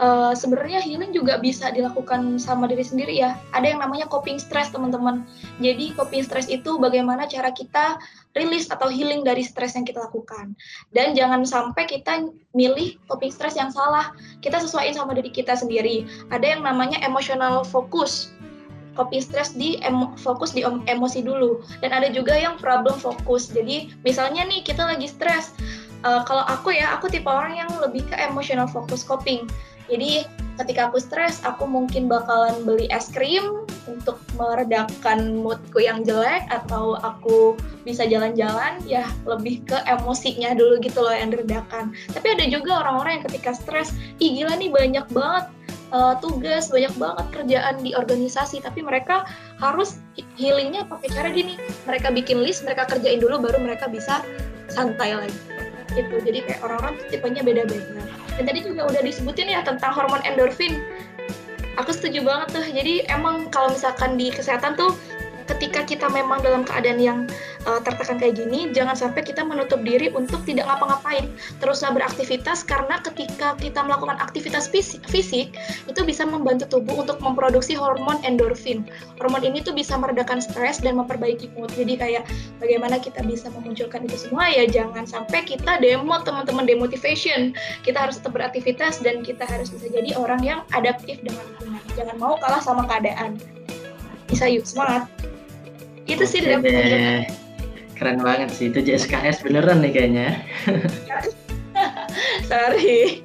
Uh, 0.01 0.33
Sebenarnya 0.33 0.81
healing 0.81 1.13
juga 1.13 1.37
bisa 1.37 1.69
dilakukan 1.69 2.37
sama 2.41 2.65
diri 2.65 2.81
sendiri 2.81 3.13
ya. 3.17 3.37
Ada 3.53 3.75
yang 3.75 3.79
namanya 3.81 4.07
coping 4.07 4.41
stress 4.41 4.71
teman-teman. 4.73 5.25
Jadi 5.61 5.93
coping 5.93 6.25
stress 6.25 6.49
itu 6.49 6.77
bagaimana 6.81 7.29
cara 7.29 7.53
kita 7.53 8.01
rilis 8.31 8.71
atau 8.71 8.87
healing 8.87 9.27
dari 9.27 9.43
stres 9.43 9.75
yang 9.75 9.83
kita 9.83 10.01
lakukan. 10.01 10.55
Dan 10.95 11.13
jangan 11.13 11.43
sampai 11.43 11.85
kita 11.85 12.31
milih 12.55 12.97
coping 13.11 13.31
stress 13.31 13.59
yang 13.59 13.69
salah. 13.69 14.15
Kita 14.39 14.57
sesuaiin 14.61 14.95
sama 14.95 15.13
diri 15.17 15.29
kita 15.29 15.53
sendiri. 15.53 16.07
Ada 16.31 16.57
yang 16.57 16.61
namanya 16.63 16.97
emotional 17.03 17.67
focus 17.67 18.31
coping 18.95 19.23
stress 19.23 19.55
di 19.55 19.79
emo, 19.83 20.11
fokus 20.19 20.51
di 20.51 20.63
emosi 20.65 21.23
dulu 21.23 21.63
dan 21.79 21.95
ada 21.95 22.11
juga 22.11 22.35
yang 22.35 22.59
problem 22.59 22.95
fokus 22.99 23.47
jadi 23.51 23.87
misalnya 24.03 24.43
nih 24.47 24.63
kita 24.63 24.83
lagi 24.83 25.07
stres 25.07 25.55
uh, 26.03 26.21
kalau 26.25 26.43
aku 26.45 26.73
ya 26.75 26.97
aku 26.97 27.09
tipe 27.09 27.27
orang 27.29 27.57
yang 27.57 27.69
lebih 27.81 28.05
ke 28.09 28.15
emotional 28.17 28.67
focus 28.69 29.05
coping. 29.05 29.45
Jadi 29.89 30.23
ketika 30.55 30.87
aku 30.87 31.03
stres 31.03 31.43
aku 31.43 31.67
mungkin 31.67 32.07
bakalan 32.07 32.63
beli 32.63 32.87
es 32.93 33.11
krim 33.11 33.67
untuk 33.89 34.21
meredakan 34.39 35.41
moodku 35.41 35.83
yang 35.83 36.05
jelek 36.05 36.47
atau 36.47 36.95
aku 37.01 37.59
bisa 37.83 38.05
jalan-jalan 38.07 38.79
ya 38.87 39.09
lebih 39.27 39.59
ke 39.67 39.75
emosinya 39.89 40.55
dulu 40.55 40.79
gitu 40.79 41.01
loh 41.03 41.11
yang 41.11 41.33
diredakan. 41.33 41.91
Tapi 42.13 42.27
ada 42.39 42.45
juga 42.47 42.87
orang-orang 42.87 43.19
yang 43.19 43.25
ketika 43.27 43.51
stres 43.51 43.91
ih 44.23 44.31
gila 44.31 44.55
nih 44.55 44.71
banyak 44.71 45.05
banget 45.11 45.45
uh, 45.91 46.15
tugas 46.23 46.71
banyak 46.71 46.93
banget 46.95 47.25
kerjaan 47.35 47.75
di 47.83 47.91
organisasi 47.91 48.63
tapi 48.63 48.79
mereka 48.79 49.27
harus 49.59 49.99
healingnya 50.39 50.87
pakai 50.87 51.09
cara 51.11 51.29
gini. 51.35 51.59
Mereka 51.83 52.15
bikin 52.15 52.39
list 52.39 52.63
mereka 52.63 52.87
kerjain 52.87 53.19
dulu 53.19 53.43
baru 53.43 53.59
mereka 53.59 53.91
bisa 53.91 54.23
santai 54.71 55.19
lagi 55.19 55.60
gitu. 55.93 56.15
Jadi 56.23 56.39
kayak 56.47 56.59
orang-orang 56.63 56.95
tipenya 57.11 57.41
beda-beda. 57.43 58.01
Dan 58.39 58.43
tadi 58.47 58.59
juga 58.63 58.87
udah 58.87 59.01
disebutin 59.03 59.51
ya 59.51 59.61
tentang 59.61 59.91
hormon 59.91 60.23
endorfin. 60.23 60.81
Aku 61.79 61.95
setuju 61.95 62.23
banget 62.23 62.47
tuh. 62.59 62.65
Jadi 62.67 63.07
emang 63.07 63.47
kalau 63.51 63.71
misalkan 63.71 64.19
di 64.19 64.31
kesehatan 64.31 64.75
tuh 64.75 64.95
ketika 65.47 65.85
kita 65.85 66.07
memang 66.09 66.41
dalam 66.41 66.61
keadaan 66.65 66.99
yang 67.01 67.19
uh, 67.65 67.79
tertekan 67.81 68.17
kayak 68.17 68.37
gini, 68.37 68.69
jangan 68.73 68.93
sampai 68.97 69.25
kita 69.25 69.41
menutup 69.45 69.81
diri 69.81 70.09
untuk 70.13 70.41
tidak 70.45 70.69
ngapa-ngapain. 70.69 71.29
Teruslah 71.61 71.91
beraktivitas 71.93 72.65
karena 72.65 73.01
ketika 73.01 73.57
kita 73.57 73.81
melakukan 73.81 74.17
aktivitas 74.21 74.69
fisik, 74.69 75.03
fisik 75.09 75.53
itu 75.87 76.01
bisa 76.05 76.25
membantu 76.25 76.79
tubuh 76.79 77.03
untuk 77.05 77.17
memproduksi 77.23 77.73
hormon 77.77 78.21
endorfin. 78.25 78.85
Hormon 79.17 79.41
ini 79.45 79.63
tuh 79.63 79.73
bisa 79.73 79.97
meredakan 79.97 80.41
stres 80.41 80.81
dan 80.81 80.97
memperbaiki 80.97 81.53
mood. 81.57 81.71
Jadi 81.73 81.97
kayak 81.97 82.23
bagaimana 82.61 83.01
kita 83.01 83.21
bisa 83.25 83.49
memunculkan 83.53 84.05
itu 84.05 84.29
semua 84.29 84.49
ya 84.49 84.67
jangan 84.67 85.05
sampai 85.07 85.45
kita 85.45 85.81
demo 85.81 86.17
teman-teman 86.21 86.67
demotivation. 86.67 87.55
Kita 87.81 88.09
harus 88.09 88.19
tetap 88.19 88.35
beraktivitas 88.35 88.99
dan 89.01 89.25
kita 89.25 89.47
harus 89.47 89.71
bisa 89.71 89.87
jadi 89.89 90.13
orang 90.17 90.41
yang 90.43 90.59
adaptif 90.75 91.21
dengan 91.23 91.43
lingkungan. 91.55 91.83
Jangan 91.97 92.15
mau 92.17 92.35
kalah 92.39 92.61
sama 92.63 92.85
keadaan. 92.87 93.37
Bisa 94.31 94.47
yuk, 94.47 94.63
semangat! 94.63 95.30
Itu 96.15 96.25
sih 96.27 96.39
dari 96.43 97.23
keren 97.95 98.17
banget 98.19 98.49
sih 98.49 98.73
itu 98.73 98.81
JSKS 98.81 99.45
beneran 99.45 99.79
nih 99.85 99.91
kayaknya 99.93 100.27
Sorry. 102.51 103.23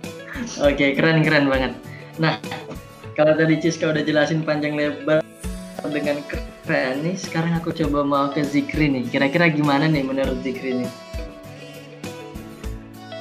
Oke, 0.62 0.94
keren 0.94 1.27
keren 1.27 1.51
banget. 1.51 1.75
Nah, 2.22 2.38
kalau 3.18 3.35
tadi 3.35 3.59
Ciska 3.59 3.90
udah 3.90 4.03
jelasin 4.07 4.46
panjang 4.46 4.79
lebar 4.79 5.18
dengan 5.90 6.22
keren 6.31 7.03
nih, 7.03 7.18
sekarang 7.18 7.59
aku 7.59 7.75
coba 7.75 8.07
mau 8.07 8.27
ke 8.31 8.46
Zikri 8.46 8.87
nih. 8.87 9.05
Kira-kira 9.11 9.51
gimana 9.51 9.90
nih 9.90 10.07
menurut 10.07 10.38
Zikri 10.46 10.85
nih? 10.85 10.90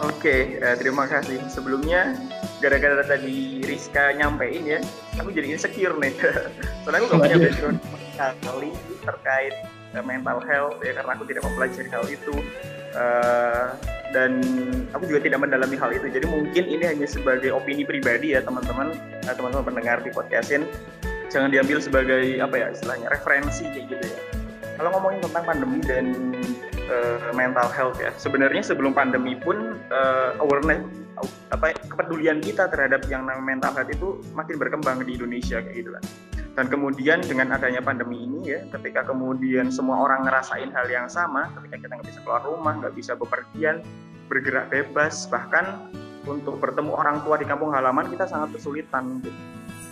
Oke, 0.06 0.62
uh, 0.62 0.76
terima 0.78 1.10
kasih. 1.10 1.42
Sebelumnya, 1.50 2.14
gara-gara 2.62 3.02
tadi 3.02 3.66
Rizka 3.66 4.14
nyampein 4.14 4.62
ya, 4.68 4.80
aku 5.18 5.34
jadi 5.34 5.58
insecure 5.58 5.98
nih. 5.98 6.14
Soalnya 6.86 7.00
aku 7.02 7.18
gak 7.18 7.22
punya 7.26 7.38
background 7.50 7.80
sekali 8.16 8.72
terkait 9.04 9.54
uh, 9.94 10.04
mental 10.04 10.40
health 10.48 10.80
ya, 10.82 10.96
karena 10.96 11.12
aku 11.14 11.24
tidak 11.28 11.44
mempelajari 11.44 11.90
hal 11.92 12.06
itu. 12.08 12.36
Uh, 12.96 13.76
dan 14.16 14.40
aku 14.96 15.12
juga 15.12 15.28
tidak 15.28 15.44
mendalami 15.44 15.76
hal 15.76 15.92
itu. 15.92 16.08
Jadi 16.08 16.24
mungkin 16.32 16.64
ini 16.72 16.84
hanya 16.88 17.04
sebagai 17.04 17.52
opini 17.52 17.84
pribadi 17.84 18.32
ya 18.32 18.40
teman-teman, 18.40 18.96
teman-teman 19.28 19.66
pendengar 19.68 20.00
di 20.00 20.16
podcastin. 20.16 20.64
Jangan 21.28 21.52
diambil 21.52 21.84
sebagai 21.84 22.40
apa 22.40 22.56
ya 22.56 22.68
istilahnya 22.72 23.12
referensi 23.12 23.68
kayak 23.68 23.92
gitu 23.92 24.06
ya. 24.08 24.20
Kalau 24.80 24.90
ngomongin 24.96 25.20
tentang 25.20 25.44
pandemi 25.44 25.80
dan 25.84 26.06
uh, 26.88 27.34
mental 27.36 27.68
health 27.76 28.00
ya. 28.00 28.16
Sebenarnya 28.16 28.64
sebelum 28.64 28.96
pandemi 28.96 29.36
pun 29.36 29.76
uh, 29.92 30.40
awareness 30.40 30.80
apa 31.52 31.76
kepedulian 31.88 32.40
kita 32.40 32.68
terhadap 32.72 33.04
yang 33.12 33.28
namanya 33.28 33.44
mental 33.44 33.72
health 33.76 33.92
itu 33.92 34.20
makin 34.32 34.56
berkembang 34.56 35.04
di 35.04 35.20
Indonesia 35.20 35.60
kayak 35.60 35.76
gitu 35.76 35.92
kan. 35.92 36.04
Dan 36.56 36.72
kemudian 36.72 37.20
dengan 37.20 37.52
adanya 37.52 37.84
pandemi 37.84 38.24
ini 38.24 38.56
ya, 38.56 38.60
ketika 38.72 39.04
kemudian 39.04 39.68
semua 39.68 40.08
orang 40.08 40.24
ngerasain 40.24 40.72
hal 40.72 40.88
yang 40.88 41.12
sama, 41.12 41.52
ketika 41.60 41.84
kita 41.84 41.92
nggak 42.00 42.08
bisa 42.08 42.20
keluar 42.24 42.42
rumah, 42.48 42.74
nggak 42.80 42.96
bisa 42.96 43.12
bepergian, 43.20 43.84
bergerak 44.32 44.72
bebas, 44.72 45.28
bahkan 45.28 45.92
untuk 46.24 46.58
bertemu 46.64 46.96
orang 46.96 47.20
tua 47.28 47.36
di 47.36 47.46
kampung 47.46 47.76
halaman 47.76 48.08
kita 48.08 48.24
sangat 48.24 48.56
kesulitan. 48.56 49.20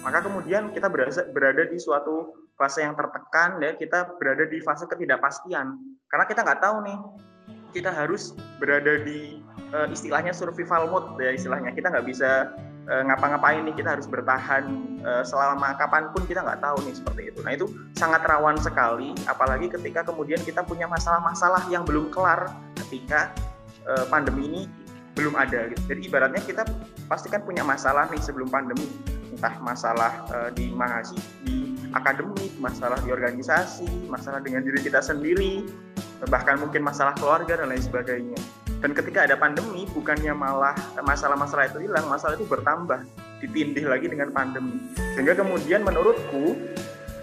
Maka 0.07 0.23
kemudian 0.23 0.71
kita 0.71 0.87
berada, 0.87 1.27
berada 1.35 1.67
di 1.67 1.75
suatu 1.75 2.31
fase 2.55 2.79
yang 2.79 2.95
tertekan, 2.95 3.59
ya 3.59 3.75
kita 3.75 4.15
berada 4.15 4.47
di 4.47 4.63
fase 4.63 4.87
ketidakpastian 4.87 5.93
karena 6.13 6.29
kita 6.29 6.45
nggak 6.45 6.61
tahu 6.61 6.77
nih 6.85 6.97
kita 7.73 7.89
harus 7.89 8.37
berada 8.61 9.01
di 9.01 9.41
uh, 9.73 9.89
istilahnya 9.89 10.29
survival 10.29 10.85
mode 10.93 11.17
ya 11.17 11.33
istilahnya 11.33 11.73
kita 11.73 11.89
nggak 11.89 12.05
bisa 12.05 12.53
uh, 12.89 13.03
ngapa-ngapain 13.07 13.63
nih 13.63 13.75
kita 13.75 13.95
harus 13.99 14.07
bertahan 14.07 14.63
uh, 15.03 15.23
selama 15.23 15.75
kapan 15.79 16.09
pun 16.11 16.23
kita 16.27 16.43
nggak 16.43 16.59
tahu 16.63 16.77
nih 16.83 16.95
seperti 16.95 17.21
itu. 17.31 17.39
Nah 17.43 17.51
itu 17.55 17.65
sangat 17.95 18.23
rawan 18.27 18.59
sekali 18.59 19.15
apalagi 19.29 19.71
ketika 19.71 20.03
kemudian 20.07 20.39
kita 20.43 20.63
punya 20.63 20.87
masalah-masalah 20.89 21.67
yang 21.71 21.83
belum 21.87 22.11
kelar 22.11 22.51
ketika 22.85 23.31
uh, 23.87 24.05
pandemi 24.07 24.49
ini 24.49 24.61
belum 25.13 25.37
ada 25.37 25.69
gitu. 25.69 25.81
Jadi 25.93 26.01
ibaratnya 26.09 26.41
kita 26.41 26.63
pasti 27.05 27.29
kan 27.29 27.45
punya 27.45 27.61
masalah 27.61 28.09
nih 28.09 28.21
sebelum 28.21 28.49
pandemi. 28.49 28.89
Entah 29.33 29.57
masalah 29.61 30.23
uh, 30.29 30.49
di 30.53 30.69
mahasiswa 30.71 31.21
di 31.43 31.73
akademik 31.93 32.57
masalah 32.57 32.97
di 33.05 33.13
organisasi 33.13 34.09
masalah 34.09 34.41
dengan 34.41 34.65
diri 34.65 34.81
kita 34.81 34.97
sendiri 34.97 35.61
bahkan 36.31 36.57
mungkin 36.57 36.81
masalah 36.81 37.13
keluarga 37.19 37.59
dan 37.59 37.69
lain 37.69 37.83
sebagainya. 37.83 38.39
Dan 38.83 38.91
ketika 38.91 39.23
ada 39.23 39.39
pandemi, 39.39 39.87
bukannya 39.95 40.35
malah 40.35 40.75
masalah-masalah 40.99 41.71
itu 41.71 41.87
hilang, 41.87 42.03
masalah 42.11 42.35
itu 42.35 42.43
bertambah, 42.43 42.99
ditindih 43.39 43.87
lagi 43.87 44.11
dengan 44.11 44.35
pandemi. 44.35 44.75
Sehingga 45.15 45.39
kemudian 45.39 45.87
menurutku 45.87 46.59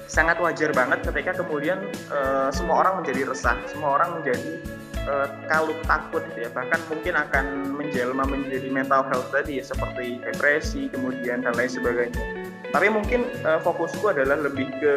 sangat 0.09 0.41
wajar 0.41 0.73
banget 0.73 1.05
ketika 1.05 1.45
kemudian 1.45 1.85
uh, 2.09 2.49
semua 2.49 2.81
orang 2.81 3.05
menjadi 3.05 3.29
resah, 3.29 3.61
semua 3.69 4.01
orang 4.01 4.25
menjadi 4.25 4.57
uh, 5.05 5.29
kalut 5.53 5.77
takut 5.85 6.25
ya, 6.33 6.49
bahkan 6.49 6.81
mungkin 6.89 7.15
akan 7.15 7.45
menjelma 7.77 8.25
menjadi 8.25 8.69
mental 8.73 9.05
health 9.13 9.29
tadi 9.29 9.61
ya 9.61 9.65
seperti 9.69 10.17
depresi, 10.25 10.89
kemudian 10.89 11.45
dan 11.45 11.53
lain 11.53 11.69
sebagainya. 11.69 12.25
Tapi 12.73 12.89
mungkin 12.89 13.29
uh, 13.45 13.61
fokusku 13.61 14.09
adalah 14.09 14.41
lebih 14.41 14.65
ke 14.81 14.95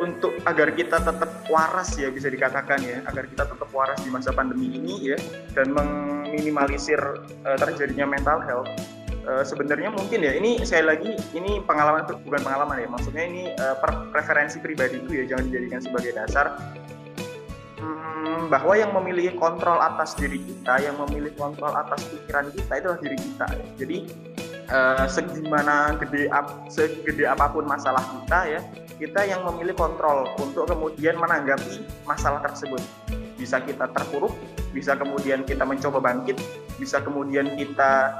untuk 0.00 0.34
agar 0.46 0.74
kita 0.74 1.02
tetap 1.02 1.30
waras 1.50 1.94
ya 1.94 2.10
bisa 2.10 2.30
dikatakan 2.30 2.80
ya. 2.82 3.02
Agar 3.06 3.28
kita 3.30 3.44
tetap 3.46 3.68
waras 3.70 3.98
di 4.02 4.10
masa 4.10 4.30
pandemi 4.34 4.74
ini 4.74 5.14
ya. 5.14 5.18
Dan 5.54 5.74
meminimalisir 5.74 7.00
uh, 7.46 7.58
terjadinya 7.58 8.08
mental 8.08 8.42
health. 8.42 8.70
Uh, 9.24 9.40
sebenarnya 9.40 9.88
mungkin 9.88 10.20
ya 10.20 10.36
ini 10.36 10.60
sekali 10.68 10.84
lagi 10.84 11.10
ini 11.32 11.56
pengalaman 11.64 12.04
bukan 12.24 12.40
pengalaman 12.44 12.76
ya. 12.82 12.88
Maksudnya 12.90 13.24
ini 13.24 13.42
uh, 13.56 13.76
preferensi 14.12 14.60
pribadiku 14.60 15.10
ya 15.14 15.24
jangan 15.30 15.44
dijadikan 15.50 15.80
sebagai 15.80 16.12
dasar. 16.16 16.46
Hmm, 17.74 18.48
bahwa 18.48 18.72
yang 18.78 18.92
memiliki 18.96 19.36
kontrol 19.36 19.76
atas 19.76 20.16
diri 20.16 20.40
kita 20.40 20.80
yang 20.80 20.96
memiliki 21.04 21.36
kontrol 21.36 21.72
atas 21.76 22.00
pikiran 22.08 22.48
kita 22.52 22.72
itu 22.80 22.86
adalah 22.88 23.00
diri 23.00 23.18
kita. 23.20 23.46
Jadi 23.76 23.98
uh, 24.70 25.06
segimana 25.08 25.96
gede 25.98 26.30
ap, 26.32 26.68
segede 26.70 27.24
apa 27.28 27.50
pun 27.50 27.64
masalah 27.64 28.00
kita 28.00 28.40
ya 28.48 28.60
kita 28.94 29.26
yang 29.26 29.42
memilih 29.42 29.74
kontrol 29.74 30.30
untuk 30.38 30.70
kemudian 30.70 31.18
menanggapi 31.18 31.82
masalah 32.06 32.38
tersebut. 32.46 32.78
Bisa 33.34 33.58
kita 33.58 33.90
terpuruk, 33.90 34.32
bisa 34.70 34.94
kemudian 34.94 35.42
kita 35.42 35.66
mencoba 35.66 35.98
bangkit, 35.98 36.38
bisa 36.78 37.02
kemudian 37.02 37.58
kita 37.58 38.14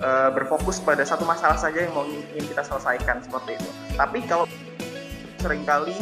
uh, 0.00 0.32
berfokus 0.32 0.80
pada 0.80 1.04
satu 1.04 1.28
masalah 1.28 1.60
saja 1.60 1.84
yang 1.84 1.92
mau 1.92 2.08
ingin 2.08 2.44
kita 2.48 2.64
selesaikan 2.64 3.20
seperti 3.20 3.60
itu. 3.60 3.70
Tapi 3.94 4.24
kalau 4.24 4.48
sering 5.36 5.62
kali 5.68 5.92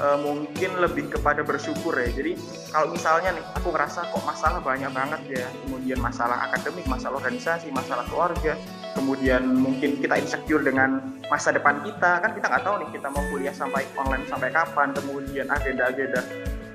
uh, 0.00 0.16
mungkin 0.24 0.80
lebih 0.80 1.12
kepada 1.12 1.44
bersyukur 1.44 1.92
ya. 2.00 2.08
Jadi 2.08 2.32
kalau 2.72 2.88
misalnya 2.88 3.36
nih 3.36 3.44
aku 3.52 3.68
ngerasa 3.68 4.08
kok 4.08 4.24
masalah 4.24 4.64
banyak 4.64 4.90
banget 4.96 5.20
ya, 5.28 5.46
kemudian 5.68 6.00
masalah 6.00 6.48
akademik, 6.48 6.88
masalah 6.88 7.20
organisasi, 7.20 7.68
masalah 7.68 8.08
keluarga, 8.08 8.56
kemudian 8.92 9.44
mungkin 9.44 9.98
kita 10.00 10.20
insecure 10.20 10.62
dengan 10.62 11.20
masa 11.28 11.52
depan 11.52 11.80
kita. 11.84 12.20
Kan 12.20 12.36
kita 12.36 12.46
nggak 12.48 12.64
tahu 12.64 12.74
nih 12.84 12.88
kita 12.96 13.08
mau 13.08 13.24
kuliah 13.32 13.54
sampai 13.54 13.84
online 13.96 14.24
sampai 14.28 14.48
kapan 14.52 14.92
kemudian 14.92 15.46
agenda-agenda 15.48 16.20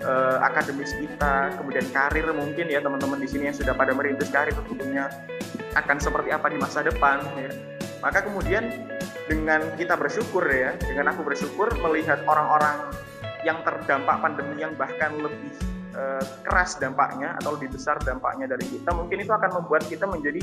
uh, 0.04 0.38
akademis 0.46 0.94
kita 0.98 1.54
kemudian 1.58 1.86
karir 1.94 2.28
mungkin 2.34 2.66
ya 2.70 2.82
teman-teman 2.82 3.18
di 3.18 3.30
sini 3.30 3.50
yang 3.50 3.58
sudah 3.58 3.74
pada 3.74 3.94
merintis 3.94 4.30
karir 4.30 4.54
tentunya 4.68 5.10
akan 5.74 5.98
seperti 5.98 6.30
apa 6.34 6.48
di 6.50 6.58
masa 6.58 6.86
depan 6.86 7.22
ya. 7.38 7.52
Maka 7.98 8.26
kemudian 8.26 8.70
dengan 9.26 9.62
kita 9.76 9.98
bersyukur 9.98 10.46
ya 10.48 10.78
dengan 10.78 11.12
aku 11.12 11.26
bersyukur 11.26 11.74
melihat 11.82 12.22
orang-orang 12.30 12.94
yang 13.46 13.62
terdampak 13.62 14.18
pandemi 14.20 14.62
yang 14.62 14.74
bahkan 14.76 15.14
lebih 15.18 15.54
uh, 15.94 16.24
keras 16.46 16.78
dampaknya 16.78 17.36
atau 17.42 17.56
lebih 17.58 17.74
besar 17.76 18.00
dampaknya 18.02 18.50
dari 18.50 18.66
kita 18.66 18.92
mungkin 18.94 19.18
itu 19.24 19.34
akan 19.34 19.62
membuat 19.62 19.86
kita 19.86 20.06
menjadi 20.06 20.42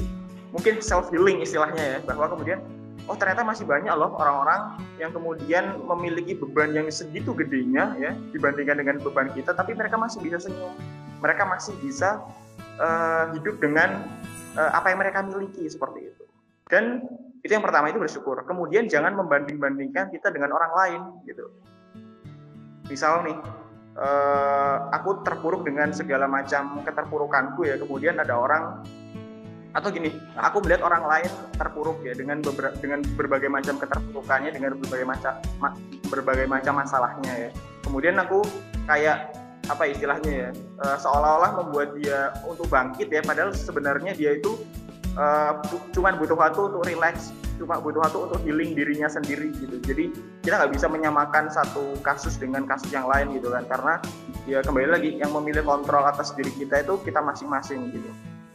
mungkin 0.54 0.78
self 0.78 1.10
healing 1.10 1.42
istilahnya 1.42 1.82
ya 1.82 1.98
bahwa 2.06 2.30
kemudian 2.30 2.62
oh 3.10 3.16
ternyata 3.18 3.42
masih 3.42 3.66
banyak 3.66 3.90
loh 3.90 4.14
orang-orang 4.16 4.78
yang 4.96 5.10
kemudian 5.10 5.82
memiliki 5.82 6.38
beban 6.38 6.72
yang 6.72 6.86
segitu 6.88 7.34
gedenya 7.34 7.92
ya 7.98 8.14
dibandingkan 8.30 8.80
dengan 8.80 8.96
beban 9.02 9.28
kita 9.34 9.52
tapi 9.52 9.74
mereka 9.74 9.98
masih 9.98 10.22
bisa 10.22 10.38
senyum. 10.38 10.72
Mereka 11.20 11.42
masih 11.48 11.74
bisa 11.82 12.22
uh, 12.78 13.34
hidup 13.34 13.58
dengan 13.58 14.06
uh, 14.54 14.70
apa 14.72 14.94
yang 14.94 15.02
mereka 15.02 15.26
miliki 15.26 15.66
seperti 15.66 16.14
itu. 16.14 16.24
Dan 16.70 17.04
itu 17.44 17.52
yang 17.52 17.64
pertama 17.64 17.92
itu 17.92 18.00
bersyukur. 18.00 18.40
Kemudian 18.46 18.88
jangan 18.88 19.12
membanding-bandingkan 19.18 20.08
kita 20.14 20.32
dengan 20.32 20.54
orang 20.56 20.72
lain 20.72 21.00
gitu. 21.28 21.50
Misal 22.88 23.24
nih 23.24 23.36
uh, 23.98 24.76
aku 24.92 25.24
terpuruk 25.24 25.64
dengan 25.64 25.92
segala 25.92 26.28
macam 26.28 26.80
keterpurukanku 26.84 27.68
ya 27.68 27.76
kemudian 27.80 28.20
ada 28.20 28.36
orang 28.36 28.84
atau 29.74 29.90
gini 29.90 30.14
aku 30.38 30.62
melihat 30.62 30.86
orang 30.86 31.02
lain 31.02 31.30
terpuruk 31.58 31.98
ya 32.06 32.14
dengan 32.14 32.38
beber, 32.38 32.78
dengan 32.78 33.02
berbagai 33.18 33.50
macam 33.50 33.74
keterpurukannya 33.74 34.54
dengan 34.54 34.78
berbagai 34.78 35.06
macam 35.06 35.34
ma, 35.58 35.74
berbagai 36.06 36.46
macam 36.46 36.78
masalahnya 36.78 37.32
ya. 37.34 37.50
Kemudian 37.82 38.14
aku 38.22 38.46
kayak 38.86 39.34
apa 39.66 39.90
istilahnya 39.90 40.30
ya 40.30 40.50
uh, 40.84 40.96
seolah-olah 41.00 41.64
membuat 41.64 41.96
dia 41.98 42.30
untuk 42.46 42.70
bangkit 42.70 43.10
ya 43.10 43.24
padahal 43.24 43.50
sebenarnya 43.50 44.14
dia 44.14 44.38
itu 44.38 44.60
uh, 45.18 45.58
cuma 45.90 46.14
butuh 46.14 46.36
waktu 46.38 46.60
untuk 46.70 46.84
relax 46.86 47.34
cuma 47.58 47.78
butuh 47.78 48.02
waktu 48.02 48.18
untuk 48.18 48.40
healing 48.46 48.74
dirinya 48.74 49.06
sendiri 49.10 49.50
gitu. 49.58 49.78
Jadi 49.82 50.10
kita 50.42 50.54
nggak 50.58 50.72
bisa 50.74 50.86
menyamakan 50.86 51.50
satu 51.50 51.98
kasus 52.06 52.38
dengan 52.38 52.62
kasus 52.66 52.94
yang 52.94 53.10
lain 53.10 53.34
gitu 53.34 53.50
kan 53.50 53.66
karena 53.66 53.94
ya 54.46 54.62
kembali 54.62 54.86
lagi 54.86 55.18
yang 55.18 55.34
memilih 55.34 55.66
kontrol 55.66 56.06
atas 56.06 56.30
diri 56.38 56.50
kita 56.54 56.86
itu 56.86 56.94
kita 57.02 57.18
masing-masing 57.18 57.90
gitu 57.90 58.10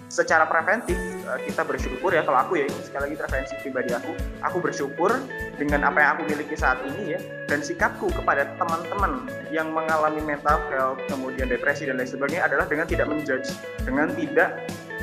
secara 0.09 0.49
preventif 0.49 0.97
eh, 0.97 1.39
kita 1.45 1.61
bersyukur 1.61 2.09
ya 2.11 2.25
kalau 2.25 2.41
aku 2.41 2.59
ya 2.59 2.65
sekali 2.81 3.13
lagi 3.13 3.15
preferensi 3.21 3.53
pribadi 3.61 3.93
aku 3.93 4.11
aku 4.41 4.57
bersyukur 4.57 5.21
dengan 5.55 5.85
apa 5.85 5.97
yang 6.01 6.09
aku 6.17 6.21
miliki 6.27 6.57
saat 6.57 6.81
ini 6.83 7.15
ya 7.15 7.19
dan 7.45 7.61
sikapku 7.61 8.09
kepada 8.11 8.49
teman-teman 8.57 9.29
yang 9.53 9.69
mengalami 9.69 10.21
mental 10.25 10.57
health 10.73 10.99
kemudian 11.05 11.45
depresi 11.45 11.85
dan 11.85 12.01
lain 12.01 12.09
sebagainya 12.09 12.49
adalah 12.49 12.65
dengan 12.65 12.89
tidak 12.89 13.07
menjudge 13.07 13.53
dengan 13.85 14.09
tidak 14.17 14.49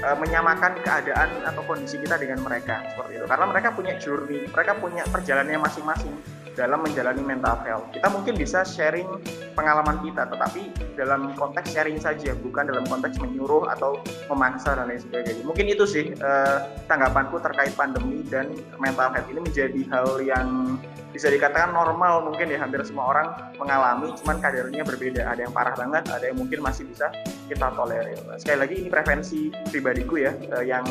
uh, 0.02 0.16
menyamakan 0.18 0.74
keadaan 0.82 1.30
atau 1.46 1.62
kondisi 1.64 1.96
kita 2.02 2.18
dengan 2.20 2.42
mereka 2.42 2.84
seperti 2.92 3.22
itu. 3.22 3.26
Karena 3.26 3.46
mereka 3.48 3.68
punya 3.72 3.94
journey 3.96 4.46
mereka 4.50 4.72
punya 4.76 5.02
perjalanannya 5.08 5.60
masing-masing 5.62 6.14
dalam 6.56 6.80
menjalani 6.82 7.20
mental 7.20 7.60
health. 7.62 7.86
Kita 7.92 8.08
mungkin 8.08 8.34
bisa 8.34 8.64
sharing 8.64 9.06
pengalaman 9.52 10.00
kita, 10.00 10.24
tetapi 10.26 10.72
dalam 10.96 11.36
konteks 11.36 11.76
sharing 11.76 12.00
saja, 12.00 12.32
bukan 12.40 12.72
dalam 12.72 12.88
konteks 12.88 13.20
menyuruh 13.20 13.68
atau 13.68 14.00
memaksa 14.32 14.74
dan 14.74 14.88
lain 14.88 15.04
sebagainya. 15.04 15.44
Mungkin 15.44 15.68
itu 15.68 15.84
sih 15.84 16.16
eh, 16.16 16.58
tanggapanku 16.88 17.36
terkait 17.44 17.76
pandemi 17.76 18.24
dan 18.26 18.50
mental 18.80 19.12
health 19.12 19.28
ini 19.28 19.40
menjadi 19.44 19.80
hal 19.92 20.08
yang 20.24 20.80
bisa 21.12 21.32
dikatakan 21.32 21.72
normal 21.72 22.28
mungkin 22.28 22.52
ya 22.52 22.60
hampir 22.60 22.84
semua 22.84 23.12
orang 23.12 23.28
mengalami, 23.60 24.12
cuman 24.20 24.36
kadarnya 24.40 24.82
berbeda. 24.82 25.28
Ada 25.28 25.48
yang 25.48 25.52
parah 25.52 25.76
banget, 25.76 26.08
ada 26.08 26.24
yang 26.24 26.40
mungkin 26.40 26.64
masih 26.64 26.88
bisa 26.88 27.12
kita 27.52 27.72
tolerir. 27.76 28.20
Sekali 28.40 28.58
lagi 28.58 28.74
ini 28.80 28.88
prevensi 28.88 29.40
pribadiku 29.68 30.16
ya, 30.16 30.32
eh, 30.32 30.64
yang 30.72 30.84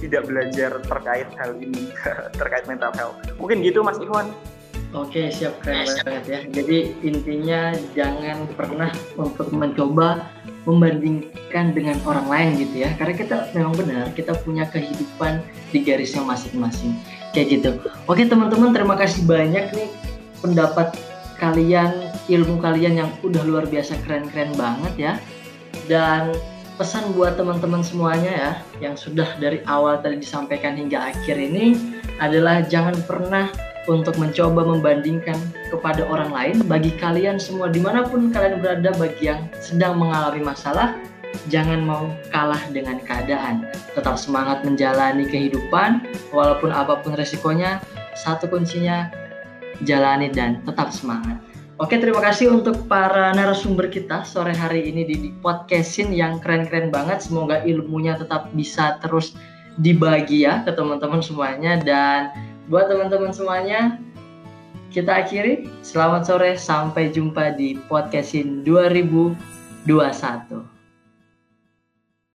tidak 0.00 0.28
belajar 0.28 0.72
terkait 0.84 1.28
hal 1.36 1.56
ini 1.56 1.92
terkait 2.40 2.64
mental 2.64 2.92
health. 2.96 3.16
Mungkin 3.36 3.60
gitu 3.60 3.84
Mas 3.84 4.00
Ikhwan. 4.00 4.32
Oke, 4.94 5.26
siap 5.34 5.58
keren 5.58 5.90
banget 6.06 6.24
ya. 6.30 6.40
Jadi 6.54 6.94
intinya 7.02 7.74
jangan 7.98 8.46
pernah 8.54 8.94
untuk 9.18 9.50
mencoba 9.50 10.30
membandingkan 10.70 11.74
dengan 11.74 11.98
orang 12.06 12.30
lain 12.30 12.50
gitu 12.62 12.86
ya. 12.86 12.94
Karena 12.94 13.14
kita 13.18 13.36
memang 13.58 13.74
benar, 13.74 14.14
kita 14.14 14.38
punya 14.46 14.70
kehidupan 14.70 15.42
di 15.74 15.82
garisnya 15.82 16.22
masing-masing. 16.22 16.94
Kayak 17.34 17.46
gitu. 17.58 17.70
Oke 18.06 18.22
teman-teman, 18.22 18.70
terima 18.70 18.94
kasih 18.94 19.26
banyak 19.26 19.74
nih 19.74 19.90
pendapat 20.38 20.94
kalian, 21.42 22.14
ilmu 22.30 22.62
kalian 22.62 22.94
yang 23.02 23.10
udah 23.26 23.42
luar 23.42 23.66
biasa 23.66 23.98
keren-keren 24.06 24.54
banget 24.54 24.94
ya. 24.94 25.12
Dan 25.90 26.38
pesan 26.78 27.18
buat 27.18 27.34
teman-teman 27.34 27.82
semuanya 27.82 28.30
ya, 28.30 28.52
yang 28.78 28.94
sudah 28.94 29.26
dari 29.42 29.58
awal 29.66 29.98
tadi 29.98 30.22
disampaikan 30.22 30.78
hingga 30.78 31.10
akhir 31.10 31.34
ini 31.34 31.74
adalah 32.22 32.62
jangan 32.62 32.94
pernah 33.10 33.50
untuk 33.90 34.16
mencoba 34.16 34.64
membandingkan 34.64 35.36
kepada 35.68 36.06
orang 36.08 36.30
lain 36.32 36.56
bagi 36.64 36.94
kalian 36.96 37.36
semua 37.36 37.68
di 37.68 37.82
mana 37.82 38.04
pun 38.04 38.32
kalian 38.32 38.64
berada 38.64 38.90
bagi 38.96 39.28
yang 39.28 39.46
sedang 39.60 40.00
mengalami 40.00 40.40
masalah 40.40 40.96
jangan 41.50 41.82
mau 41.82 42.08
kalah 42.30 42.60
dengan 42.70 43.02
keadaan. 43.02 43.66
Tetap 43.92 44.16
semangat 44.16 44.62
menjalani 44.62 45.26
kehidupan 45.26 46.06
walaupun 46.30 46.70
apa 46.70 47.02
pun 47.02 47.18
resikonya 47.18 47.82
satu 48.14 48.46
kuncinya 48.46 49.10
jalani 49.82 50.30
dan 50.30 50.62
tetap 50.62 50.94
semangat. 50.94 51.42
Oke, 51.82 51.98
terima 51.98 52.22
kasih 52.22 52.54
untuk 52.54 52.86
para 52.86 53.34
narasumber 53.34 53.90
kita 53.90 54.22
sore 54.22 54.54
hari 54.54 54.94
ini 54.94 55.02
di, 55.10 55.34
podcastin 55.42 56.14
yang 56.14 56.38
keren-keren 56.38 56.94
banget. 56.94 57.26
Semoga 57.26 57.66
ilmunya 57.66 58.14
tetap 58.14 58.54
bisa 58.54 59.02
terus 59.02 59.34
dibagi 59.82 60.46
ya 60.46 60.62
ke 60.62 60.70
teman-teman 60.70 61.18
semuanya. 61.18 61.74
Dan 61.82 62.30
buat 62.68 62.88
teman-teman 62.88 63.32
semuanya 63.32 64.00
kita 64.88 65.26
akhiri. 65.26 65.68
Selamat 65.82 66.24
sore 66.24 66.56
sampai 66.56 67.10
jumpa 67.10 67.58
di 67.58 67.76
podcastin 67.90 68.62
2021 68.62 70.73